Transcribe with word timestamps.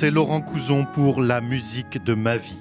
C'est 0.00 0.10
Laurent 0.10 0.40
Couzon 0.40 0.86
pour 0.86 1.20
La 1.20 1.42
musique 1.42 2.02
de 2.02 2.14
ma 2.14 2.38
vie. 2.38 2.56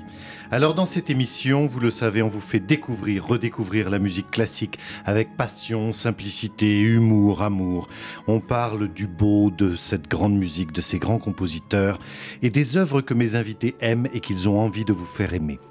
Alors 0.52 0.76
dans 0.76 0.86
cette 0.86 1.10
émission, 1.10 1.68
vous 1.68 1.80
le 1.80 1.89
savez, 1.89 2.21
on 2.21 2.28
vous 2.28 2.42
fait 2.42 2.60
découvrir, 2.60 3.26
redécouvrir 3.26 3.89
la 3.89 3.98
musique 3.98 4.30
classique 4.30 4.78
avec 5.06 5.38
passion, 5.38 5.94
simplicité, 5.94 6.82
humour, 6.82 7.42
amour. 7.42 7.88
On 8.28 8.42
parle 8.42 8.89
du 8.89 9.07
beau 9.07 9.52
de 9.52 9.78
cette 9.78 10.10
grande 10.10 10.38
musique, 10.38 10.74
de 10.74 10.82
ces 10.82 11.00
grands 11.00 11.18
compositeurs 11.18 12.00
et 12.42 12.50
des 12.50 12.75
œuvres 12.75 13.00
que 13.00 13.14
mes 13.14 13.36
invités 13.36 13.78
aiment 13.80 14.10
et 14.14 14.19
qu'ils 14.19 14.50
ont 14.50 14.60
envie 14.60 14.83
de 14.83 14.92
vous 14.92 15.06
faire 15.06 15.33
aimer. 15.33 15.61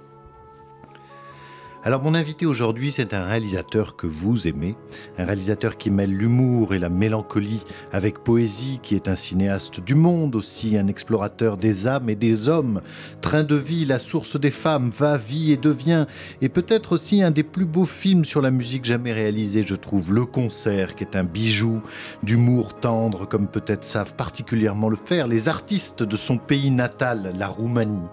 Alors 1.85 2.03
mon 2.03 2.15
invité 2.15 2.45
aujourd'hui, 2.45 2.91
c'est 2.91 3.15
un 3.15 3.25
réalisateur 3.25 3.95
que 3.95 4.09
vous 4.09 4.49
aimez, 4.49 4.75
un 5.17 5.25
réalisateur 5.25 5.79
qui 5.79 5.91
mêle 5.91 6.11
l'humour 6.11 6.75
et 6.75 6.81
la 6.81 6.89
mélancolie 6.89 7.61
avec 7.93 8.19
poésie, 8.19 8.81
qui 8.83 8.97
est 8.97 9.07
un 9.07 9.15
cinéaste 9.15 9.79
du 9.79 9.95
monde 9.95 10.35
aussi, 10.35 10.77
un 10.77 10.89
explorateur 10.89 11.57
des 11.57 11.87
âmes 11.87 12.11
et 12.11 12.17
des 12.17 12.49
hommes, 12.49 12.83
train 13.21 13.45
de 13.45 13.55
vie, 13.55 13.85
la 13.85 14.01
source 14.01 14.39
des 14.39 14.51
femmes, 14.51 14.91
va, 14.91 15.17
vit 15.17 15.53
et 15.53 15.57
devient, 15.57 16.07
et 16.43 16.49
peut-être 16.49 16.93
aussi 16.93 17.23
un 17.23 17.31
des 17.31 17.45
plus 17.45 17.65
beaux 17.65 17.87
films 17.87 18.25
sur 18.25 18.43
la 18.43 18.51
musique 18.51 18.85
jamais 18.85 19.13
réalisés, 19.13 19.63
je 19.65 19.77
trouve, 19.77 20.13
Le 20.13 20.27
Concert, 20.27 20.97
qui 20.97 21.05
est 21.05 21.15
un 21.15 21.25
bijou 21.25 21.81
d'humour 22.25 22.75
tendre, 22.75 23.25
comme 23.25 23.47
peut-être 23.47 23.85
savent 23.85 24.15
particulièrement 24.15 24.89
le 24.89 24.97
faire 24.97 25.29
les 25.29 25.49
artistes 25.49 26.03
de 26.03 26.17
son 26.17 26.39
pays 26.39 26.73
natal, 26.73 27.35
la 27.39 27.47
Roumanie. 27.47 28.09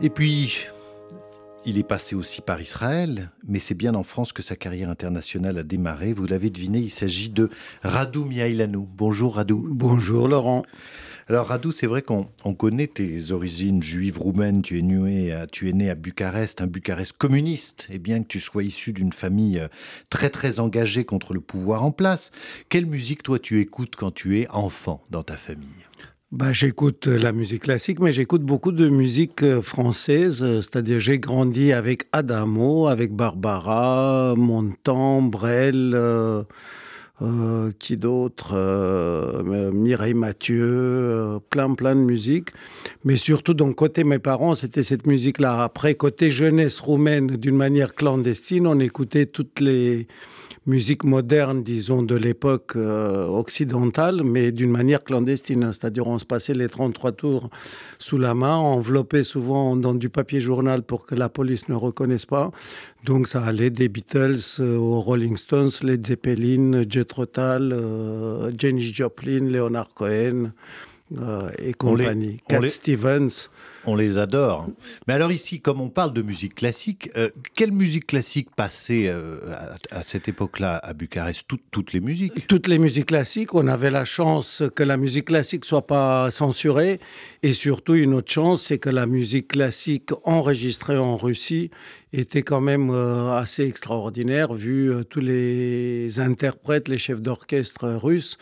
Et 0.00 0.10
puis, 0.10 0.66
il 1.66 1.78
est 1.78 1.82
passé 1.82 2.14
aussi 2.14 2.40
par 2.42 2.62
Israël, 2.62 3.32
mais 3.46 3.58
c'est 3.58 3.74
bien 3.74 3.96
en 3.96 4.04
France 4.04 4.32
que 4.32 4.42
sa 4.42 4.54
carrière 4.54 4.88
internationale 4.88 5.58
a 5.58 5.64
démarré. 5.64 6.12
Vous 6.12 6.26
l'avez 6.26 6.48
deviné, 6.48 6.78
il 6.78 6.92
s'agit 6.92 7.28
de 7.28 7.50
Radou 7.82 8.24
Miailanou. 8.24 8.88
Bonjour 8.96 9.34
Radou. 9.34 9.66
Bonjour 9.68 10.28
Laurent. 10.28 10.62
Alors 11.28 11.48
Radou, 11.48 11.72
c'est 11.72 11.88
vrai 11.88 12.02
qu'on 12.02 12.54
connaît 12.56 12.86
tes 12.86 13.32
origines 13.32 13.82
juives 13.82 14.16
roumaines. 14.16 14.62
Tu 14.62 14.78
es, 14.78 14.82
né 14.82 15.32
à, 15.32 15.48
tu 15.48 15.68
es 15.68 15.72
né 15.72 15.90
à 15.90 15.96
Bucarest, 15.96 16.60
un 16.60 16.68
Bucarest 16.68 17.14
communiste. 17.14 17.88
Et 17.90 17.98
bien 17.98 18.22
que 18.22 18.28
tu 18.28 18.38
sois 18.38 18.62
issu 18.62 18.92
d'une 18.92 19.12
famille 19.12 19.58
euh, 19.58 19.66
très 20.08 20.30
très 20.30 20.60
engagée 20.60 21.04
contre 21.04 21.34
le 21.34 21.40
pouvoir 21.40 21.82
en 21.82 21.90
place, 21.90 22.30
quelle 22.68 22.86
musique 22.86 23.24
toi 23.24 23.40
tu 23.40 23.58
écoutes 23.58 23.96
quand 23.96 24.12
tu 24.12 24.38
es 24.38 24.48
enfant 24.50 25.02
dans 25.10 25.24
ta 25.24 25.36
famille? 25.36 25.85
Bah, 26.32 26.52
J'écoute 26.52 27.06
euh, 27.06 27.18
la 27.18 27.32
musique 27.32 27.62
classique, 27.62 28.00
mais 28.00 28.12
j'écoute 28.12 28.42
beaucoup 28.42 28.72
de 28.72 28.88
musique 28.88 29.42
euh, 29.42 29.62
française. 29.62 30.42
Euh, 30.42 30.60
c'est-à-dire, 30.60 30.98
j'ai 30.98 31.18
grandi 31.18 31.72
avec 31.72 32.06
Adamo, 32.12 32.88
avec 32.88 33.12
Barbara, 33.12 34.34
Montand, 34.36 35.22
Brel, 35.22 35.96
qui 37.78 37.96
d'autre 37.96 38.54
Mireille 39.72 40.12
Mathieu, 40.12 41.38
plein, 41.48 41.72
plein 41.74 41.94
de 41.94 42.00
musique. 42.00 42.50
Mais 43.04 43.16
surtout, 43.16 43.54
donc, 43.54 43.76
côté 43.76 44.04
mes 44.04 44.18
parents, 44.18 44.54
c'était 44.54 44.82
cette 44.82 45.06
musique-là. 45.06 45.62
Après, 45.62 45.94
côté 45.94 46.30
jeunesse 46.30 46.78
roumaine, 46.78 47.28
d'une 47.28 47.56
manière 47.56 47.94
clandestine, 47.94 48.66
on 48.66 48.78
écoutait 48.80 49.24
toutes 49.24 49.60
les 49.60 50.08
musique 50.66 51.04
moderne, 51.04 51.62
disons, 51.62 52.02
de 52.02 52.14
l'époque 52.14 52.72
euh, 52.76 53.26
occidentale, 53.26 54.22
mais 54.24 54.52
d'une 54.52 54.70
manière 54.70 55.04
clandestine. 55.04 55.72
C'est-à-dire, 55.72 56.06
on 56.06 56.18
se 56.18 56.24
passait 56.24 56.54
les 56.54 56.68
33 56.68 57.12
tours 57.12 57.50
sous 57.98 58.18
la 58.18 58.34
main, 58.34 58.56
enveloppé 58.56 59.22
souvent 59.22 59.76
dans 59.76 59.94
du 59.94 60.08
papier 60.08 60.40
journal 60.40 60.82
pour 60.82 61.06
que 61.06 61.14
la 61.14 61.28
police 61.28 61.68
ne 61.68 61.74
reconnaisse 61.74 62.26
pas. 62.26 62.50
Donc, 63.04 63.28
ça 63.28 63.42
allait 63.42 63.70
des 63.70 63.88
Beatles 63.88 64.40
euh, 64.60 64.76
aux 64.76 65.00
Rolling 65.00 65.36
Stones, 65.36 65.70
les 65.82 65.98
Zeppelin, 66.02 66.84
Jet 66.88 67.10
Rotal, 67.12 67.72
euh, 67.72 68.50
Janis 68.58 68.92
Joplin, 68.92 69.48
Leonard 69.48 69.94
Cohen 69.94 70.52
et 71.60 71.72
compagnie. 71.72 72.40
Cat 72.48 72.66
Stevens 72.66 73.48
on 73.86 73.94
les 73.94 74.18
adore. 74.18 74.66
Mais 75.06 75.14
alors 75.14 75.32
ici, 75.32 75.60
comme 75.60 75.80
on 75.80 75.88
parle 75.88 76.12
de 76.12 76.22
musique 76.22 76.54
classique, 76.54 77.10
euh, 77.16 77.30
quelle 77.54 77.72
musique 77.72 78.06
classique 78.06 78.48
passait 78.54 79.06
euh, 79.06 79.38
à, 79.90 80.02
cette 80.02 80.28
époque-là 80.28 80.76
à 80.76 80.92
Bucarest? 80.92 81.46
Toutes 81.70 81.92
les 81.92 82.00
musiques 82.00 82.46
Toutes 82.48 82.66
les 82.66 82.78
musiques 82.78 83.06
classiques. 83.06 83.54
On 83.54 83.66
avait 83.68 83.90
la 83.90 84.04
chance 84.04 84.62
que 84.74 84.82
la 84.82 84.96
musique 84.96 85.26
classique 85.26 85.64
soit 85.64 85.86
pas 85.86 86.30
censurée. 86.30 87.00
Et 87.42 87.52
surtout, 87.52 87.94
une 87.94 88.14
autre 88.14 88.30
chance, 88.30 88.62
c'est 88.62 88.78
que 88.78 88.90
la 88.90 89.06
musique 89.06 89.48
classique 89.48 90.10
enregistrée 90.24 90.98
en 90.98 91.16
Russie 91.16 91.70
était 92.18 92.42
quand 92.42 92.60
même 92.60 92.90
euh, 92.90 93.36
assez 93.36 93.64
extraordinaire, 93.64 94.54
vu 94.54 94.92
tous 95.10 95.20
les 95.20 96.18
interprètes, 96.18 96.88
les 96.88 96.98
chefs 96.98 97.20
d'orchestre 97.20 97.88
russes. 97.88 98.38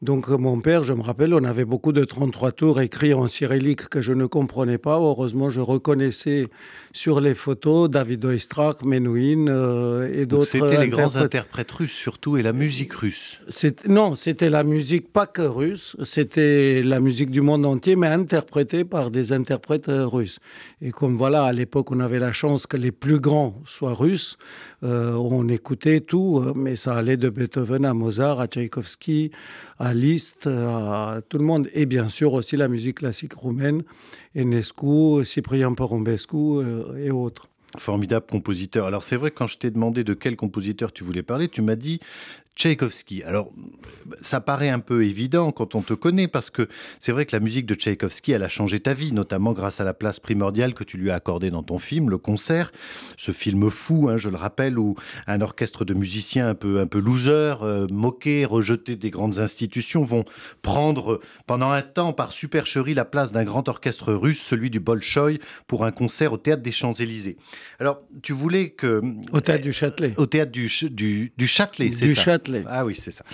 Donc 0.00 0.28
mon 0.28 0.60
père, 0.60 0.84
je 0.84 0.92
me 0.92 1.02
rappelle, 1.02 1.34
on 1.34 1.42
avait 1.42 1.64
beaucoup 1.64 1.90
de 1.90 2.04
33 2.04 2.52
tours 2.52 2.80
écrits 2.80 3.14
en 3.14 3.26
cyrillique 3.26 3.88
que 3.88 4.00
je 4.00 4.12
ne 4.12 4.26
comprenais 4.26 4.78
pas. 4.78 4.96
Heureusement, 4.96 5.50
je 5.50 5.60
reconnaissais 5.60 6.46
sur 6.92 7.20
les 7.20 7.34
photos 7.34 7.90
David 7.90 8.24
Oistrakh, 8.24 8.84
Menuhin 8.84 9.48
euh, 9.48 10.08
et 10.12 10.24
d'autres. 10.24 10.46
C'était 10.46 10.78
les 10.78 10.88
grands 10.88 11.16
interprètes 11.16 11.72
russes 11.72 11.92
surtout 11.92 12.36
et 12.36 12.42
la 12.42 12.52
musique 12.52 12.92
russe. 12.92 13.40
Non, 13.88 14.14
c'était 14.14 14.50
la 14.50 14.62
musique 14.62 15.12
pas 15.12 15.26
que 15.26 15.42
russe, 15.42 15.96
c'était 16.04 16.80
la 16.84 17.00
musique 17.00 17.30
du 17.30 17.40
monde 17.40 17.66
entier, 17.66 17.96
mais 17.96 18.06
interprétée 18.06 18.84
par 18.84 19.10
des 19.10 19.32
interprètes 19.32 19.88
euh, 19.88 20.06
russes. 20.06 20.38
Et 20.80 20.92
comme 20.92 21.16
voilà, 21.16 21.42
à 21.42 21.52
l'époque, 21.52 21.90
on 21.90 21.98
avait 21.98 22.20
la 22.20 22.32
chance 22.32 22.68
que 22.68 22.76
les 22.76 22.92
plus 22.92 23.17
grands 23.18 23.60
soient 23.66 23.94
russes, 23.94 24.38
euh, 24.82 25.12
on 25.12 25.48
écoutait 25.48 26.00
tout, 26.00 26.42
mais 26.54 26.76
ça 26.76 26.94
allait 26.94 27.16
de 27.16 27.28
Beethoven 27.28 27.84
à 27.84 27.94
Mozart, 27.94 28.40
à 28.40 28.46
Tchaïkovski, 28.46 29.30
à 29.78 29.94
Liszt, 29.94 30.46
à 30.46 31.20
tout 31.28 31.38
le 31.38 31.44
monde, 31.44 31.68
et 31.74 31.86
bien 31.86 32.08
sûr 32.08 32.32
aussi 32.32 32.56
la 32.56 32.68
musique 32.68 32.98
classique 32.98 33.34
roumaine, 33.34 33.82
Enescu, 34.36 35.24
Cyprien 35.24 35.72
Porumbescu 35.74 36.36
euh, 36.36 36.96
et 37.04 37.10
autres. 37.10 37.48
Formidable 37.76 38.24
compositeur. 38.30 38.86
Alors 38.86 39.02
c'est 39.02 39.16
vrai, 39.16 39.30
quand 39.30 39.46
je 39.46 39.58
t'ai 39.58 39.70
demandé 39.70 40.02
de 40.02 40.14
quel 40.14 40.36
compositeur 40.36 40.90
tu 40.90 41.04
voulais 41.04 41.22
parler, 41.22 41.48
tu 41.48 41.60
m'as 41.60 41.76
dit 41.76 42.00
Tchaïkovski. 42.58 43.22
Alors, 43.22 43.52
ça 44.20 44.40
paraît 44.40 44.68
un 44.68 44.80
peu 44.80 45.04
évident 45.04 45.52
quand 45.52 45.76
on 45.76 45.82
te 45.82 45.94
connaît, 45.94 46.26
parce 46.26 46.50
que 46.50 46.68
c'est 46.98 47.12
vrai 47.12 47.24
que 47.24 47.34
la 47.34 47.40
musique 47.40 47.66
de 47.66 47.74
Tchaïkovski, 47.74 48.32
elle 48.32 48.42
a 48.42 48.48
changé 48.48 48.80
ta 48.80 48.94
vie, 48.94 49.12
notamment 49.12 49.52
grâce 49.52 49.80
à 49.80 49.84
la 49.84 49.94
place 49.94 50.18
primordiale 50.18 50.74
que 50.74 50.82
tu 50.82 50.96
lui 50.96 51.10
as 51.12 51.14
accordée 51.14 51.50
dans 51.50 51.62
ton 51.62 51.78
film, 51.78 52.10
Le 52.10 52.18
Concert. 52.18 52.72
Ce 53.16 53.30
film 53.30 53.70
fou, 53.70 54.08
hein, 54.08 54.16
je 54.16 54.28
le 54.28 54.36
rappelle, 54.36 54.76
où 54.76 54.96
un 55.28 55.40
orchestre 55.40 55.84
de 55.84 55.94
musiciens 55.94 56.48
un 56.48 56.56
peu, 56.56 56.80
un 56.80 56.86
peu 56.86 56.98
losers, 56.98 57.62
euh, 57.62 57.86
moqués, 57.92 58.44
rejetés 58.44 58.96
des 58.96 59.10
grandes 59.10 59.38
institutions, 59.38 60.02
vont 60.02 60.24
prendre 60.62 61.20
pendant 61.46 61.70
un 61.70 61.82
temps 61.82 62.12
par 62.12 62.32
supercherie 62.32 62.94
la 62.94 63.04
place 63.04 63.30
d'un 63.30 63.44
grand 63.44 63.68
orchestre 63.68 64.12
russe, 64.12 64.42
celui 64.42 64.68
du 64.68 64.80
Bolchoï, 64.80 65.38
pour 65.68 65.84
un 65.84 65.92
concert 65.92 66.32
au 66.32 66.38
théâtre 66.38 66.62
des 66.62 66.72
Champs-Élysées. 66.72 67.36
Alors, 67.78 68.00
tu 68.22 68.32
voulais 68.32 68.70
que. 68.70 69.00
Au 69.30 69.40
théâtre 69.40 69.62
du 69.62 69.72
Châtelet. 69.72 70.14
Au 70.16 70.26
théâtre 70.26 70.50
du, 70.50 70.68
du, 70.90 71.32
du 71.36 71.46
Châtelet, 71.46 71.92
c'est 71.92 72.14
ça? 72.16 72.22
Châtelet. 72.22 72.47
Ah 72.68 72.84
oui, 72.84 72.94
c'est 72.94 73.10
ça. 73.10 73.24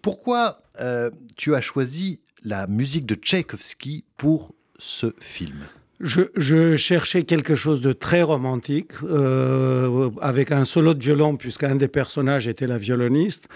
Pourquoi 0.00 0.62
euh, 0.80 1.10
tu 1.36 1.54
as 1.54 1.60
choisi 1.60 2.20
la 2.44 2.66
musique 2.66 3.06
de 3.06 3.14
Tchaïkovski 3.14 4.04
pour 4.16 4.54
ce 4.78 5.14
film? 5.20 5.64
Je, 6.02 6.74
cherchais 6.74 7.22
quelque 7.22 7.54
chose 7.54 7.80
de 7.80 7.92
très 7.92 8.22
romantique, 8.22 8.90
euh, 9.04 10.10
avec 10.20 10.50
un 10.50 10.64
solo 10.64 10.94
de 10.94 11.02
violon, 11.02 11.36
puisqu'un 11.36 11.76
des 11.76 11.86
personnages 11.86 12.48
était 12.48 12.66
la 12.66 12.76
violoniste. 12.76 13.46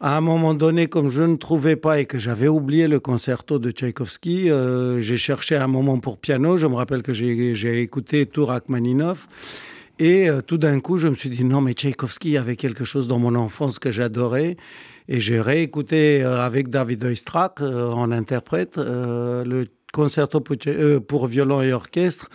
À 0.00 0.16
un 0.16 0.22
moment 0.22 0.54
donné, 0.54 0.86
comme 0.86 1.10
je 1.10 1.22
ne 1.22 1.36
trouvais 1.36 1.76
pas 1.76 2.00
et 2.00 2.06
que 2.06 2.16
j'avais 2.16 2.48
oublié 2.48 2.88
le 2.88 3.00
concerto 3.00 3.58
de 3.58 3.70
Tchaïkovski, 3.70 4.50
euh, 4.50 5.02
j'ai 5.02 5.18
cherché 5.18 5.56
un 5.56 5.66
moment 5.66 5.98
pour 5.98 6.16
piano. 6.16 6.56
Je 6.56 6.66
me 6.66 6.74
rappelle 6.74 7.02
que 7.02 7.12
j'ai 7.12 7.82
écouté 7.82 8.24
tout 8.24 8.46
Rachmaninov. 8.46 9.26
Et 10.00 10.30
euh, 10.30 10.40
tout 10.40 10.56
d'un 10.56 10.80
coup, 10.80 10.96
je 10.96 11.08
me 11.08 11.14
suis 11.14 11.28
dit, 11.28 11.44
non, 11.44 11.60
mais 11.60 11.74
Tchaïkovski 11.74 12.38
avait 12.38 12.56
quelque 12.56 12.84
chose 12.84 13.06
dans 13.06 13.18
mon 13.18 13.34
enfance 13.34 13.78
que 13.78 13.90
j'adorais. 13.90 14.56
Et 15.08 15.20
j'ai 15.20 15.40
réécouté 15.42 16.24
euh, 16.24 16.40
avec 16.40 16.70
David 16.70 17.04
Oistrakh 17.04 17.60
euh, 17.60 17.90
en 17.90 18.10
interprète 18.10 18.78
le 18.78 19.66
concerto 19.92 20.40
pour 20.40 21.26
violon 21.26 21.60
et 21.60 21.72
orchestre. 21.72 22.30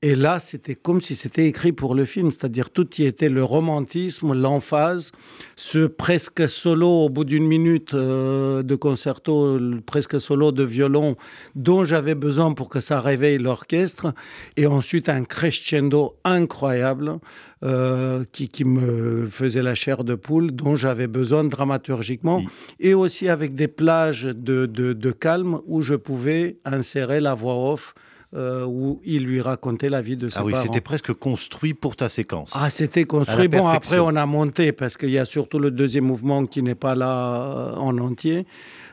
Et 0.00 0.14
là, 0.14 0.38
c'était 0.38 0.76
comme 0.76 1.00
si 1.00 1.16
c'était 1.16 1.48
écrit 1.48 1.72
pour 1.72 1.96
le 1.96 2.04
film, 2.04 2.30
c'est-à-dire 2.30 2.70
tout 2.70 2.88
y 2.98 3.02
était 3.02 3.28
le 3.28 3.42
romantisme, 3.42 4.32
l'emphase, 4.32 5.10
ce 5.56 5.88
presque 5.88 6.48
solo 6.48 6.86
au 6.86 7.08
bout 7.08 7.24
d'une 7.24 7.46
minute 7.46 7.94
euh, 7.94 8.62
de 8.62 8.76
concerto, 8.76 9.58
presque 9.86 10.20
solo 10.20 10.52
de 10.52 10.62
violon 10.62 11.16
dont 11.56 11.84
j'avais 11.84 12.14
besoin 12.14 12.54
pour 12.54 12.68
que 12.68 12.78
ça 12.78 13.00
réveille 13.00 13.38
l'orchestre, 13.38 14.14
et 14.56 14.68
ensuite 14.68 15.08
un 15.08 15.24
crescendo 15.24 16.14
incroyable 16.22 17.18
euh, 17.64 18.24
qui, 18.30 18.48
qui, 18.48 18.64
me 18.64 19.26
faisait 19.26 19.62
la 19.62 19.74
chair 19.74 20.04
de 20.04 20.14
poule, 20.14 20.52
dont 20.52 20.76
j'avais 20.76 21.08
besoin 21.08 21.42
dramaturgiquement, 21.42 22.44
et 22.78 22.94
aussi 22.94 23.28
avec 23.28 23.56
des 23.56 23.66
plages 23.66 24.22
de, 24.22 24.66
de, 24.66 24.92
de 24.92 25.10
calme 25.10 25.58
où 25.66 25.82
je 25.82 25.96
pouvais 25.96 26.58
insérer 26.64 27.20
la 27.20 27.34
voix 27.34 27.72
off 27.72 27.94
euh, 28.34 28.66
où 28.66 29.00
il 29.04 29.24
lui 29.24 29.40
racontait 29.40 29.88
la 29.88 30.02
vie 30.02 30.16
de 30.16 30.28
ses 30.28 30.38
ah 30.38 30.44
oui, 30.44 30.52
c'était 30.54 30.82
presque 30.82 31.14
construit 31.14 31.72
pour 31.72 31.96
ta 31.96 32.10
séquence. 32.10 32.50
Ah, 32.54 32.68
c'était 32.68 33.04
construit. 33.04 33.48
Bon, 33.48 33.66
après, 33.66 33.98
on 33.98 34.14
a 34.16 34.26
monté 34.26 34.72
parce 34.72 34.98
qu'il 34.98 35.10
y 35.10 35.18
a 35.18 35.24
surtout 35.24 35.58
le 35.58 35.70
deuxième 35.70 36.04
mouvement 36.04 36.44
qui 36.44 36.62
n'est 36.62 36.74
pas 36.74 36.94
là 36.94 37.40
euh, 37.40 37.74
en 37.76 37.96
entier. 37.98 38.46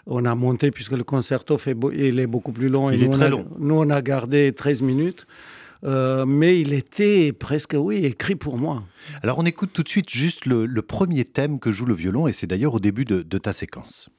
On 0.08 0.24
a 0.24 0.36
monté, 0.36 0.72
puisque 0.72 0.94
le 0.94 1.04
concerto 1.04 1.58
fait 1.58 1.76
il 1.94 2.20
est 2.20 2.28
beaucoup 2.28 2.54
plus 2.54 2.70
long. 2.70 2.92
Et 2.92 2.96
il 2.96 3.04
est 3.04 3.10
très 3.10 3.28
on 3.28 3.30
long. 3.30 3.46
Nous, 3.60 3.76
on 3.76 3.90
a 3.90 4.02
gardé 4.02 4.54
13 4.54 4.82
minutes. 4.84 5.28
Euh, 5.84 6.26
mais 6.26 6.62
il 6.62 6.74
était 6.74 7.34
presque, 7.34 7.76
oui, 7.78 8.06
écrit 8.06 8.36
pour 8.36 8.58
moi. 8.58 8.84
Alors 9.22 9.38
on 9.38 9.46
écoute 9.46 9.72
tout 9.74 9.84
de 9.84 9.90
suite 9.90 10.10
juste 10.10 10.46
le, 10.46 10.68
premier 10.82 11.26
thème 11.26 11.60
que 11.60 11.72
joue 11.72 11.86
le 11.86 11.94
violon, 11.94 12.28
et 12.28 12.34
c'est 12.34 12.48
d'ailleurs 12.48 12.74
au 12.74 12.80
début 12.80 13.06
de 13.06 13.38
ta 13.38 13.54
séquence. 13.54 14.10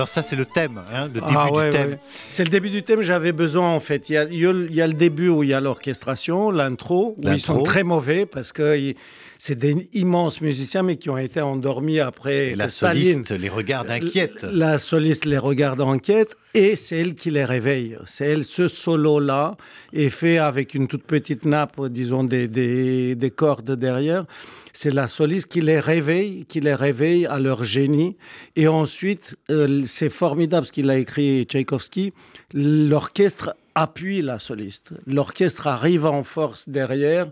Alors 0.00 0.08
ça, 0.08 0.22
c'est 0.22 0.34
le 0.34 0.46
thème, 0.46 0.80
hein, 0.90 1.08
le 1.08 1.20
début 1.20 1.34
ah 1.36 1.48
du 1.52 1.70
thème. 1.70 1.98
C'est 2.30 2.42
le 2.42 2.48
début 2.48 2.70
du 2.70 2.82
thème, 2.82 3.02
j'avais 3.02 3.32
besoin 3.32 3.68
en 3.68 3.80
fait. 3.80 4.08
Il 4.08 4.14
y, 4.14 4.16
a, 4.16 4.24
il 4.24 4.74
y 4.74 4.80
a 4.80 4.86
le 4.86 4.94
début 4.94 5.28
où 5.28 5.42
il 5.42 5.50
y 5.50 5.52
a 5.52 5.60
l'orchestration, 5.60 6.50
l'intro, 6.50 7.14
où 7.18 7.28
ils 7.28 7.38
sont 7.38 7.62
très 7.62 7.82
mauvais 7.82 8.24
parce 8.24 8.50
que 8.52 8.94
c'est 9.42 9.54
des 9.54 9.88
immenses 9.94 10.42
musiciens, 10.42 10.82
mais 10.82 10.96
qui 10.96 11.08
ont 11.08 11.16
été 11.16 11.40
endormis 11.40 11.98
après. 11.98 12.48
Et 12.48 12.54
la 12.56 12.68
soliste 12.68 13.30
les 13.30 13.48
regarde 13.48 13.90
inquiète. 13.90 14.44
La 14.52 14.78
soliste 14.78 15.24
les 15.24 15.38
regarde 15.38 15.80
inquiète 15.80 16.36
et 16.52 16.76
c'est 16.76 16.98
elle 16.98 17.14
qui 17.14 17.30
les 17.30 17.46
réveille. 17.46 17.96
C'est 18.04 18.26
elle, 18.26 18.44
ce 18.44 18.68
solo-là 18.68 19.56
est 19.94 20.10
fait 20.10 20.36
avec 20.36 20.74
une 20.74 20.88
toute 20.88 21.04
petite 21.04 21.46
nappe, 21.46 21.80
disons 21.86 22.22
des, 22.22 22.48
des, 22.48 23.14
des 23.14 23.30
cordes 23.30 23.70
derrière 23.72 24.26
c'est 24.72 24.92
la 24.92 25.08
soliste 25.08 25.48
qui 25.48 25.60
les 25.60 25.80
réveille, 25.80 26.44
qui 26.46 26.60
les 26.60 26.74
réveille 26.74 27.26
à 27.26 27.38
leur 27.40 27.64
génie. 27.64 28.16
Et 28.54 28.68
ensuite, 28.68 29.36
euh, 29.50 29.82
c'est 29.86 30.10
formidable 30.10 30.64
ce 30.64 30.70
qu'il 30.70 30.88
a 30.90 30.96
écrit 30.96 31.44
Tchaïkovski. 31.44 32.12
L'orchestre 32.54 33.56
appuie 33.80 34.20
la 34.20 34.38
soliste. 34.38 34.92
L'orchestre 35.06 35.66
arrive 35.66 36.04
en 36.04 36.22
force 36.22 36.68
derrière 36.68 37.30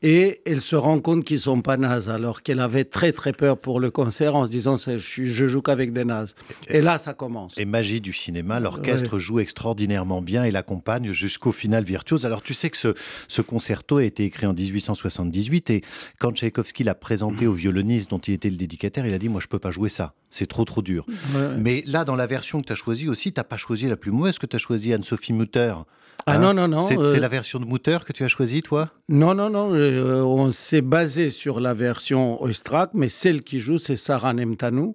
et 0.00 0.40
elle 0.46 0.60
se 0.60 0.76
rend 0.76 1.00
compte 1.00 1.24
qu'ils 1.24 1.40
sont 1.40 1.60
pas 1.60 1.76
nazes, 1.76 2.08
alors 2.08 2.42
qu'elle 2.42 2.60
avait 2.60 2.84
très 2.84 3.10
très 3.10 3.32
peur 3.32 3.58
pour 3.58 3.80
le 3.80 3.90
concert 3.90 4.36
en 4.36 4.46
se 4.46 4.50
disant 4.50 4.76
je, 4.76 4.96
je 4.96 5.46
joue 5.46 5.60
qu'avec 5.60 5.92
des 5.92 6.04
nazes. 6.04 6.36
Et, 6.68 6.82
là, 6.82 6.98
ça 6.98 7.14
commence. 7.14 7.58
Et 7.58 7.64
magie 7.64 8.00
du 8.00 8.12
cinéma, 8.12 8.60
l'orchestre 8.60 9.18
joue 9.18 9.40
extraordinairement 9.40 10.22
bien 10.22 10.44
et 10.44 10.52
l'accompagne 10.52 11.10
jusqu'au 11.10 11.50
final 11.50 11.82
virtuose. 11.82 12.24
Alors 12.24 12.42
tu 12.42 12.54
sais 12.54 12.70
que 12.70 12.76
ce, 12.76 12.94
ce, 13.26 13.42
concerto 13.42 13.96
a 13.96 14.04
été 14.04 14.24
écrit 14.24 14.46
en 14.46 14.54
1878 14.54 15.70
et 15.70 15.82
quand 16.20 16.32
Tchaïkovski 16.32 16.84
l'a 16.84 16.94
présenté 16.94 17.48
au 17.48 17.52
violoniste 17.52 18.10
dont 18.10 18.18
il 18.18 18.34
était 18.34 18.50
le 18.50 18.56
dédicataire, 18.56 19.04
il 19.04 19.14
a 19.14 19.18
dit 19.18 19.28
moi 19.28 19.40
je 19.40 19.48
peux 19.48 19.58
pas 19.58 19.72
jouer 19.72 19.88
ça, 19.88 20.14
c'est 20.30 20.46
trop 20.46 20.64
trop 20.64 20.82
dur. 20.82 21.06
Mais 21.58 21.82
là, 21.86 22.04
dans 22.04 22.16
la 22.16 22.26
version 22.26 22.60
que 22.60 22.66
tu 22.66 22.72
as 22.72 22.76
choisie 22.76 23.08
aussi, 23.08 23.32
tu 23.32 23.40
n'as 23.40 23.44
pas 23.44 23.56
choisi 23.56 23.88
la 23.88 23.96
plus 23.96 24.10
mauvaise, 24.10 24.38
que 24.38 24.46
tu 24.46 24.56
as 24.56 24.58
choisi 24.58 24.92
Anne-Sophie 24.92 25.32
Mutter. 25.32 25.74
Ah 26.26 26.34
hein 26.34 26.38
non, 26.38 26.52
non, 26.52 26.68
non. 26.68 26.82
C'est 26.82 26.98
euh, 26.98 27.16
la 27.16 27.28
version 27.28 27.58
de 27.58 27.64
Mutter 27.64 27.98
que 28.04 28.12
tu 28.12 28.22
as 28.24 28.28
choisie, 28.28 28.60
toi? 28.60 28.90
Non, 29.08 29.34
non, 29.34 29.48
non. 29.48 29.72
Euh, 29.72 30.20
on 30.22 30.50
s'est 30.50 30.82
basé 30.82 31.30
sur 31.30 31.58
la 31.60 31.72
version 31.72 32.42
Oistrakh, 32.42 32.90
mais 32.92 33.08
celle 33.08 33.42
qui 33.42 33.60
joue, 33.60 33.78
c'est 33.78 33.96
Sarah 33.96 34.34
Nemtanou. 34.34 34.94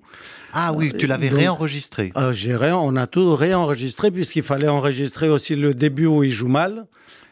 Ah 0.51 0.73
oui, 0.73 0.93
tu 0.97 1.07
l'avais 1.07 1.29
réenregistré. 1.29 2.11
Euh, 2.17 2.33
on 2.73 2.95
a 2.95 3.07
tout 3.07 3.35
réenregistré, 3.35 4.11
puisqu'il 4.11 4.43
fallait 4.43 4.67
enregistrer 4.67 5.29
aussi 5.29 5.55
le 5.55 5.73
début 5.73 6.05
où 6.05 6.23
il 6.23 6.31
joue 6.31 6.49
mal. 6.49 6.85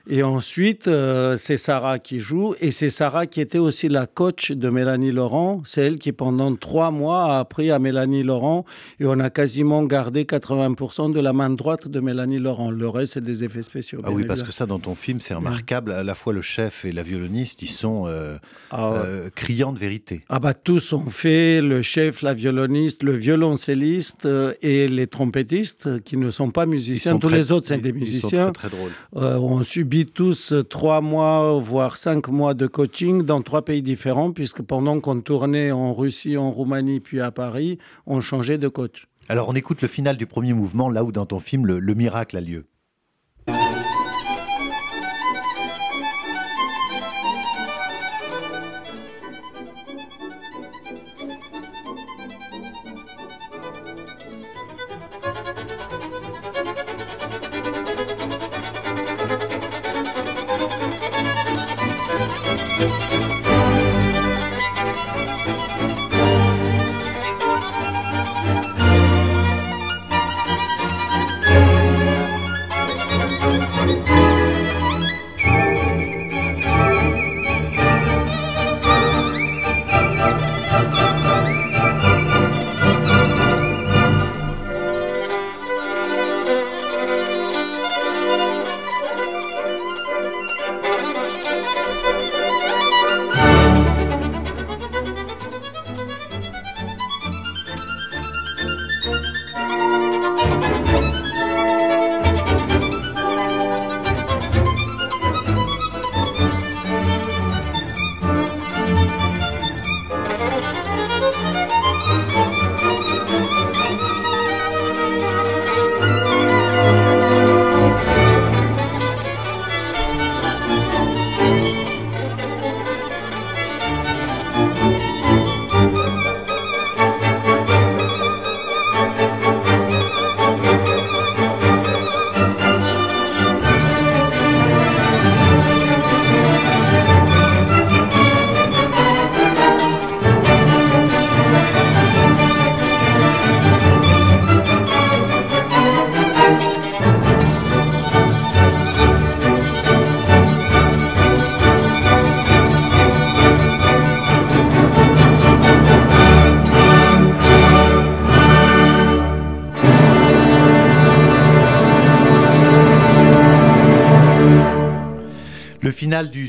Et 0.09 0.23
ensuite, 0.23 0.87
euh, 0.87 1.37
c'est 1.37 1.57
Sarah 1.57 1.99
qui 1.99 2.19
joue. 2.19 2.55
Et 2.59 2.71
c'est 2.71 2.89
Sarah 2.89 3.27
qui 3.27 3.39
était 3.39 3.59
aussi 3.59 3.87
la 3.87 4.07
coach 4.07 4.51
de 4.51 4.69
Mélanie 4.69 5.11
Laurent. 5.11 5.61
C'est 5.65 5.81
elle 5.81 5.99
qui, 5.99 6.11
pendant 6.11 6.55
trois 6.55 6.91
mois, 6.91 7.35
a 7.35 7.39
appris 7.39 7.71
à 7.71 7.79
Mélanie 7.79 8.23
Laurent. 8.23 8.65
Et 8.99 9.05
on 9.05 9.19
a 9.19 9.29
quasiment 9.29 9.83
gardé 9.83 10.23
80% 10.23 11.13
de 11.13 11.19
la 11.19 11.33
main 11.33 11.49
droite 11.49 11.87
de 11.87 11.99
Mélanie 11.99 12.39
Laurent. 12.39 12.71
Le 12.71 12.89
reste, 12.89 13.13
c'est 13.13 13.23
des 13.23 13.43
effets 13.43 13.61
spéciaux. 13.61 14.01
Ah 14.03 14.11
oui, 14.11 14.25
parce 14.25 14.43
que 14.43 14.51
ça, 14.51 14.65
dans 14.65 14.79
ton 14.79 14.95
film, 14.95 15.19
c'est 15.19 15.33
remarquable. 15.33 15.91
À 15.91 16.03
la 16.03 16.15
fois 16.15 16.33
le 16.33 16.41
chef 16.41 16.85
et 16.85 16.91
la 16.91 17.03
violoniste, 17.03 17.61
ils 17.61 17.67
sont 17.67 18.05
euh, 18.07 18.37
ah 18.71 18.93
euh, 18.93 19.29
criants 19.35 19.73
de 19.73 19.79
vérité. 19.79 20.23
Ah 20.29 20.39
bah, 20.39 20.53
tous 20.53 20.93
ont 20.93 21.05
fait, 21.05 21.61
le 21.61 21.81
chef, 21.81 22.21
la 22.21 22.33
violoniste, 22.33 23.03
le 23.03 23.13
violoncelliste 23.13 24.27
et 24.61 24.87
les 24.87 25.07
trompettistes, 25.07 26.01
qui 26.03 26.17
ne 26.17 26.31
sont 26.31 26.49
pas 26.49 26.65
musiciens. 26.65 27.19
Tous 27.19 27.29
les 27.29 27.51
autres, 27.51 27.67
c'est 27.67 27.77
des 27.77 27.93
musiciens. 27.93 28.29
Ils 28.29 28.31
sont 28.31 28.51
très, 28.51 28.69
très 28.69 28.69
drôles. 28.69 28.91
on 29.13 29.63
subit 29.63 29.90
tous 30.05 30.53
trois 30.69 31.01
mois, 31.01 31.59
voire 31.59 31.97
cinq 31.97 32.29
mois 32.29 32.53
de 32.53 32.65
coaching 32.65 33.23
dans 33.23 33.41
trois 33.41 33.63
pays 33.63 33.83
différents, 33.83 34.31
puisque 34.31 34.61
pendant 34.61 34.99
qu'on 34.99 35.19
tournait 35.21 35.71
en 35.71 35.93
Russie, 35.93 36.37
en 36.37 36.49
Roumanie, 36.49 37.01
puis 37.01 37.19
à 37.19 37.31
Paris, 37.31 37.77
on 38.07 38.21
changeait 38.21 38.57
de 38.57 38.67
coach. 38.67 39.07
Alors 39.27 39.49
on 39.49 39.53
écoute 39.53 39.81
le 39.81 39.87
final 39.87 40.17
du 40.17 40.25
premier 40.25 40.53
mouvement, 40.53 40.89
là 40.89 41.03
où 41.03 41.11
dans 41.11 41.25
ton 41.25 41.39
film 41.39 41.67
le 41.67 41.93
miracle 41.93 42.37
a 42.37 42.41
lieu. 42.41 42.65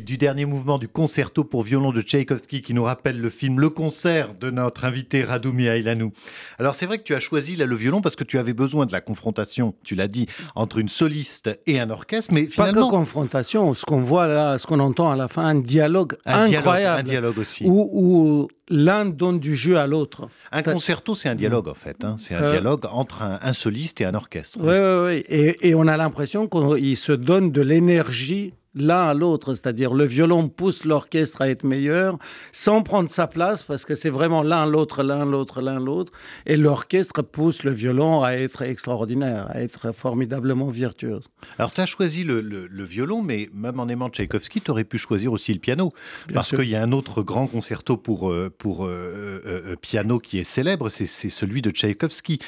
Du, 0.02 0.18
dernier 0.18 0.44
mouvement 0.44 0.78
du 0.78 0.88
concerto 0.88 1.44
pour 1.44 1.62
violon 1.62 1.92
de 1.92 2.02
Tchaïkovski 2.02 2.62
qui 2.62 2.74
nous 2.74 2.84
rappelle 2.84 3.20
le 3.20 3.30
film 3.30 3.60
Le 3.60 3.70
concert 3.70 4.34
de 4.34 4.50
notre 4.50 4.84
invité 4.84 5.22
Radoumi 5.22 5.66
Ailanou. 5.66 6.12
Alors 6.58 6.74
c'est 6.74 6.86
vrai 6.86 6.98
que 6.98 7.04
tu 7.04 7.14
as 7.14 7.20
choisi 7.20 7.56
là 7.56 7.66
le 7.66 7.76
violon 7.76 8.00
parce 8.00 8.16
que 8.16 8.24
tu 8.24 8.38
avais 8.38 8.52
besoin 8.52 8.86
de 8.86 8.92
la 8.92 9.00
confrontation, 9.00 9.74
tu 9.84 9.94
l'as 9.94 10.08
dit, 10.08 10.26
entre 10.54 10.78
une 10.78 10.88
soliste 10.88 11.50
et 11.66 11.80
un 11.80 11.90
orchestre, 11.90 12.32
mais 12.34 12.46
finalement... 12.46 12.82
Pas 12.82 12.86
que 12.86 12.90
confrontation, 12.90 13.74
ce 13.74 13.84
qu'on 13.84 14.02
voit 14.02 14.26
là, 14.26 14.58
ce 14.58 14.66
qu'on 14.66 14.80
entend 14.80 15.10
à 15.10 15.16
la 15.16 15.28
fin, 15.28 15.44
un 15.44 15.54
dialogue 15.54 16.16
incroyable. 16.24 17.00
un 17.00 17.02
dialogue 17.02 17.38
aussi. 17.38 17.64
Où, 17.66 18.48
l'un 18.68 19.04
donne 19.04 19.38
du 19.38 19.54
jeu 19.54 19.76
à 19.76 19.86
l'autre. 19.86 20.28
Un 20.50 20.62
concerto, 20.62 21.14
c'est 21.14 21.28
un 21.28 21.34
dialogue 21.34 21.68
en 21.68 21.74
fait. 21.74 22.04
Hein. 22.04 22.16
C'est 22.18 22.34
un 22.34 22.42
euh, 22.42 22.50
dialogue 22.50 22.86
entre 22.90 23.22
un, 23.22 23.52
soliste 23.52 24.00
et 24.00 24.06
un 24.06 24.14
orchestre. 24.14 24.58
Oui, 24.62 24.74
oui, 24.74 25.24
oui. 25.28 25.36
Et, 25.36 25.68
et 25.68 25.74
on 25.74 25.86
a 25.86 25.96
l'impression 25.96 26.48
qu'il 26.48 26.96
se 26.96 27.12
donne 27.12 27.52
de 27.52 27.60
l'énergie 27.60 28.54
l'un 28.74 29.08
à 29.08 29.14
l'autre, 29.14 29.54
c'est-à-dire 29.54 29.92
le 29.92 30.04
violon 30.04 30.48
pousse 30.48 30.84
l'orchestre 30.84 31.42
à 31.42 31.48
être 31.48 31.64
meilleur 31.64 32.18
sans 32.52 32.82
prendre 32.82 33.10
sa 33.10 33.26
place 33.26 33.62
parce 33.62 33.84
que 33.84 33.94
c'est 33.94 34.10
vraiment 34.10 34.42
l'un 34.42 34.66
l'autre, 34.66 35.02
l'un 35.02 35.26
l'autre, 35.26 35.60
l'un 35.60 35.78
l'autre, 35.78 36.12
et 36.46 36.56
l'orchestre 36.56 37.22
pousse 37.22 37.64
le 37.64 37.70
violon 37.70 38.22
à 38.22 38.32
être 38.32 38.62
extraordinaire, 38.62 39.48
à 39.50 39.60
être 39.60 39.92
formidablement 39.92 40.68
virtuose. 40.68 41.24
Alors 41.58 41.72
tu 41.72 41.80
as 41.80 41.86
choisi 41.86 42.24
le, 42.24 42.40
violon, 42.84 43.22
mais 43.22 43.48
même 43.54 43.78
en 43.78 43.88
aimant 43.88 44.08
Tchaïkovski, 44.08 44.60
tu 44.60 44.70
aurais 44.70 44.84
pu 44.84 44.98
choisir 44.98 45.32
aussi 45.32 45.52
le 45.52 45.60
piano, 45.60 45.92
parce 46.32 46.50
qu'il 46.50 46.68
y 46.68 46.76
a 46.76 46.82
un 46.82 46.92
autre 46.92 47.22
grand 47.22 47.46
concerto 47.46 47.96
pour, 47.96 48.30
euh, 48.30 48.50
pour 48.56 48.84
euh, 48.86 49.42
euh, 49.46 49.76
piano 49.76 50.18
qui 50.18 50.38
est 50.38 50.44
célèbre, 50.44 50.88
c'est 50.90 51.06
celui 51.06 51.62
de 51.62 51.70
Tchaïkovski. 51.70 52.38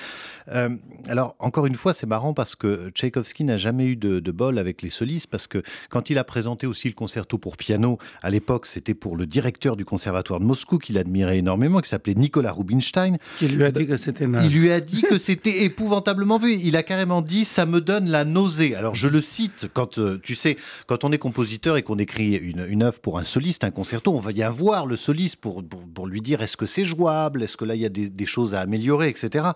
alors 1.08 1.36
encore 1.38 1.66
une 1.66 1.74
fois, 1.74 1.92
c'est 1.92 2.06
marrant 2.06 2.34
parce 2.34 2.56
que 2.56 2.90
Tchaïkovski 2.90 3.44
n'a 3.44 3.56
jamais 3.56 3.84
eu 3.86 3.96
de, 3.96 4.20
de 4.20 4.32
bol 4.32 4.58
avec 4.58 4.82
les 4.82 4.90
solistes, 4.90 5.28
parce 5.28 5.46
que 5.46 5.62
quand 5.90 6.10
il 6.10 6.13
il 6.14 6.18
a 6.18 6.24
présenté 6.24 6.66
aussi 6.66 6.86
le 6.88 6.94
concerto 6.94 7.38
pour 7.38 7.56
piano, 7.56 7.98
à 8.22 8.30
l'époque, 8.30 8.66
c'était 8.66 8.94
pour 8.94 9.16
le 9.16 9.26
directeur 9.26 9.76
du 9.76 9.84
conservatoire 9.84 10.38
de 10.38 10.44
Moscou, 10.44 10.78
qu'il 10.78 10.96
admirait 10.96 11.38
énormément, 11.38 11.80
qui 11.80 11.88
s'appelait 11.88 12.14
Nicolas 12.14 12.52
Rubinstein. 12.52 13.18
Qui 13.38 13.48
lui 13.48 13.64
a 13.64 13.72
dit 13.72 13.86
que 13.86 13.96
c'était 13.96 14.24
Il 14.24 14.60
lui 14.60 14.70
a 14.70 14.80
dit 14.80 15.02
que 15.02 15.18
c'était 15.18 15.64
épouvantablement 15.64 16.38
vu. 16.38 16.54
Il 16.54 16.76
a 16.76 16.84
carrément 16.84 17.20
dit 17.20 17.44
ça 17.44 17.66
me 17.66 17.80
donne 17.80 18.08
la 18.08 18.24
nausée. 18.24 18.76
Alors 18.76 18.94
je 18.94 19.08
le 19.08 19.20
cite 19.20 19.66
quand 19.74 19.98
euh, 19.98 20.20
tu 20.22 20.36
sais, 20.36 20.56
quand 20.86 21.02
on 21.02 21.10
est 21.10 21.18
compositeur 21.18 21.76
et 21.76 21.82
qu'on 21.82 21.98
écrit 21.98 22.36
une, 22.36 22.64
une, 22.68 22.84
œuvre 22.84 23.00
pour 23.00 23.18
un 23.18 23.24
soliste, 23.24 23.64
un 23.64 23.72
concerto, 23.72 24.14
on 24.14 24.20
va 24.20 24.30
y 24.30 24.42
avoir 24.42 24.86
le 24.86 24.96
soliste 24.96 25.36
pour, 25.36 25.64
pour, 25.64 26.06
lui 26.06 26.20
dire 26.20 26.42
est-ce 26.42 26.56
que 26.56 26.66
c'est 26.66 26.84
jouable, 26.84 27.42
est-ce 27.42 27.56
que 27.56 27.64
là 27.64 27.74
il 27.74 27.80
y 27.80 27.86
a 27.86 27.88
des, 27.88 28.08
des, 28.08 28.26
choses 28.26 28.54
à 28.54 28.60
améliorer, 28.60 29.08
etc. 29.08 29.46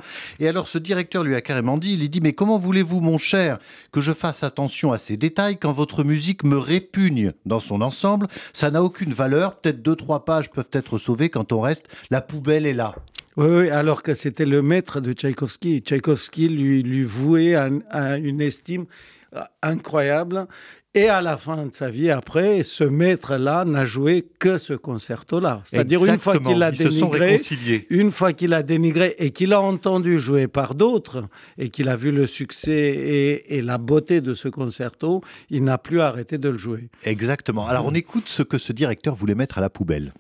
Et 0.41 0.49
alors 0.49 0.67
ce 0.67 0.79
directeur 0.79 1.23
lui 1.23 1.37
a 1.37 1.41
carrément 1.41 1.79
dit, 1.79 1.93
il 1.93 2.01
lui 2.01 2.09
dit 2.09 2.21
mais 2.21 2.33
comment 2.33 2.59
voulez-vous 2.59 3.01
mon 3.01 3.19
cher 3.19 3.59
que 3.93 4.01
je 4.01 4.13
fasse 4.13 4.43
attention 4.43 4.93
à 4.93 4.99
ces 4.99 5.17
détails 5.17 5.59
quand 5.59 5.73
votre 5.73 6.03
musique 6.03 6.43
me 6.49 6.59
répugne 6.59 7.33
dans 7.47 7.61
son 7.61 7.81
ensemble. 7.81 8.27
Ça 8.53 8.71
n'a 8.71 8.83
aucune 8.83 9.13
valeur. 9.13 9.57
Peut-être 9.57 9.83
deux, 9.83 9.97
trois 9.97 10.25
pages 10.25 10.51
peuvent 10.51 10.69
être 10.73 10.99
sauvées 10.99 11.31
quand 11.31 11.53
on 11.53 11.61
reste. 11.61 11.87
La 12.11 12.21
poubelle 12.21 12.67
est 12.67 12.75
là. 12.75 12.95
Oui, 13.37 13.71
alors 13.71 14.03
que 14.03 14.15
c'était 14.15 14.47
le 14.47 14.63
maître 14.63 15.01
de 15.01 15.13
Tchaïkovski. 15.13 15.79
Tchaïkovski 15.79 16.49
lui, 16.49 16.83
lui 16.83 17.05
vouait 17.05 17.55
une 17.55 18.41
estime 18.41 18.87
incroyable. 19.63 20.49
Et 20.99 21.09
à 21.09 21.21
la 21.21 21.37
fin 21.37 21.65
de 21.65 21.73
sa 21.73 21.91
vie, 21.91 22.11
après, 22.11 22.65
ce 22.65 22.83
maître-là 22.83 23.65
n'a 23.65 23.85
joué 23.85 24.27
que 24.41 24.59
ce 24.59 24.73
concerto-là. 24.73 25.63
C'est-à-dire 25.65 26.05
une 26.05 26.19
fois 26.19 26.41
qu'il 26.41 26.61
a 26.61 26.73
dénigré, 26.73 27.41
une 27.89 28.11
fois 28.11 28.33
qu'il 28.33 28.53
a 28.53 28.65
dénigré 28.65 29.15
et 29.21 29.31
qu'il 29.31 29.53
a 29.53 29.61
entendu 29.61 30.19
jouer 30.19 30.49
par 30.49 30.75
d'autres 30.75 31.29
et 31.57 31.71
qu'il 31.71 31.89
a 31.89 31.95
vu 31.95 32.11
le 32.11 32.27
succès 32.27 32.73
et, 32.73 33.59
et, 33.59 33.63
la 33.63 33.79
beauté 33.79 34.21
de 34.21 34.35
ce 34.35 34.49
concerto, 34.49 35.23
il 35.51 35.63
n'a 35.63 35.79
plus 35.79 36.01
arrêté 36.01 36.37
de 36.37 36.49
le 36.49 36.59
jouer. 36.59 36.89
Exactement. 37.05 37.69
Alors 37.69 37.87
on 37.87 37.95
écoute 37.95 38.25
ce 38.27 38.43
que 38.43 38.59
ce 38.59 38.73
directeur 38.73 39.15
voulait 39.15 39.37
mettre 39.37 39.59
à 39.59 39.61
la 39.61 39.71
poubelle. 39.71 40.13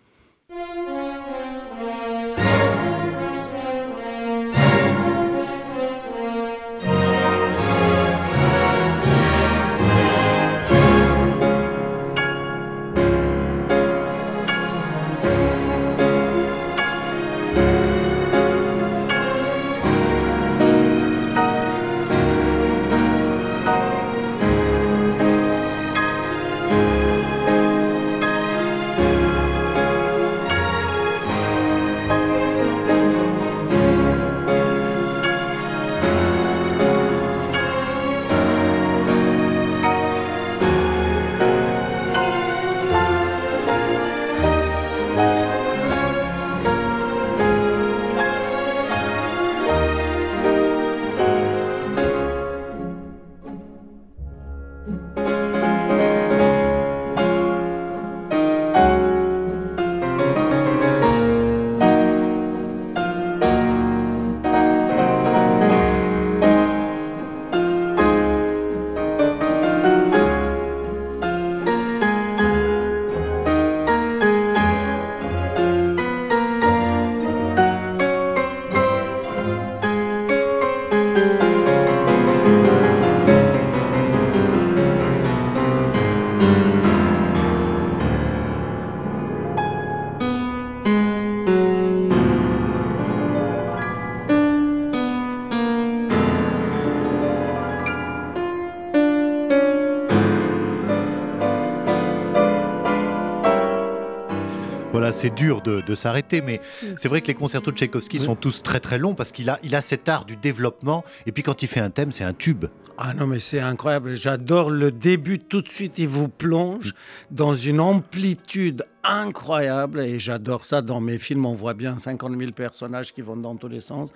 C'est 105.28 105.34
dur 105.34 105.60
de, 105.62 105.94
s'arrêter, 105.94 106.40
mais 106.40 106.60
mm. 106.82 106.86
c'est 106.96 107.08
vrai 107.08 107.20
que 107.20 107.26
les 107.26 107.34
concertos 107.34 107.70
de 107.70 107.76
Tchaïkovski 107.76 108.18
sont 108.18 108.36
tous 108.36 108.62
très 108.62 108.80
très 108.80 108.98
longs 108.98 109.14
parce 109.14 109.32
qu'il 109.32 109.50
a, 109.50 109.58
il 109.62 109.74
a 109.74 109.82
cet 109.82 110.08
art 110.08 110.24
du 110.24 110.36
développement. 110.36 111.04
Et 111.26 111.32
puis 111.32 111.42
quand 111.42 111.62
il 111.62 111.68
fait 111.68 111.80
un 111.80 111.90
thème, 111.90 112.12
c'est 112.12 112.24
un 112.24 112.32
tube. 112.32 112.66
Ah 112.96 113.14
non, 113.14 113.26
mais 113.26 113.38
c'est 113.38 113.60
incroyable. 113.60 114.16
J'adore 114.16 114.70
le 114.70 114.90
début. 114.90 115.38
Tout 115.38 115.62
de 115.62 115.68
suite, 115.68 115.98
il 115.98 116.08
vous 116.08 116.28
plonge 116.28 116.94
dans 117.30 117.54
une 117.54 117.80
amplitude 117.80 118.84
incroyable 119.08 120.00
et 120.00 120.18
j'adore 120.18 120.66
ça 120.66 120.82
dans 120.82 121.00
mes 121.00 121.18
films. 121.18 121.46
On 121.46 121.54
voit 121.54 121.74
bien 121.74 121.98
50 121.98 122.38
000 122.38 122.52
personnages 122.52 123.12
qui 123.12 123.22
vont 123.22 123.36
dans 123.36 123.56
tous 123.56 123.68
les 123.68 123.80
sens. 123.80 124.10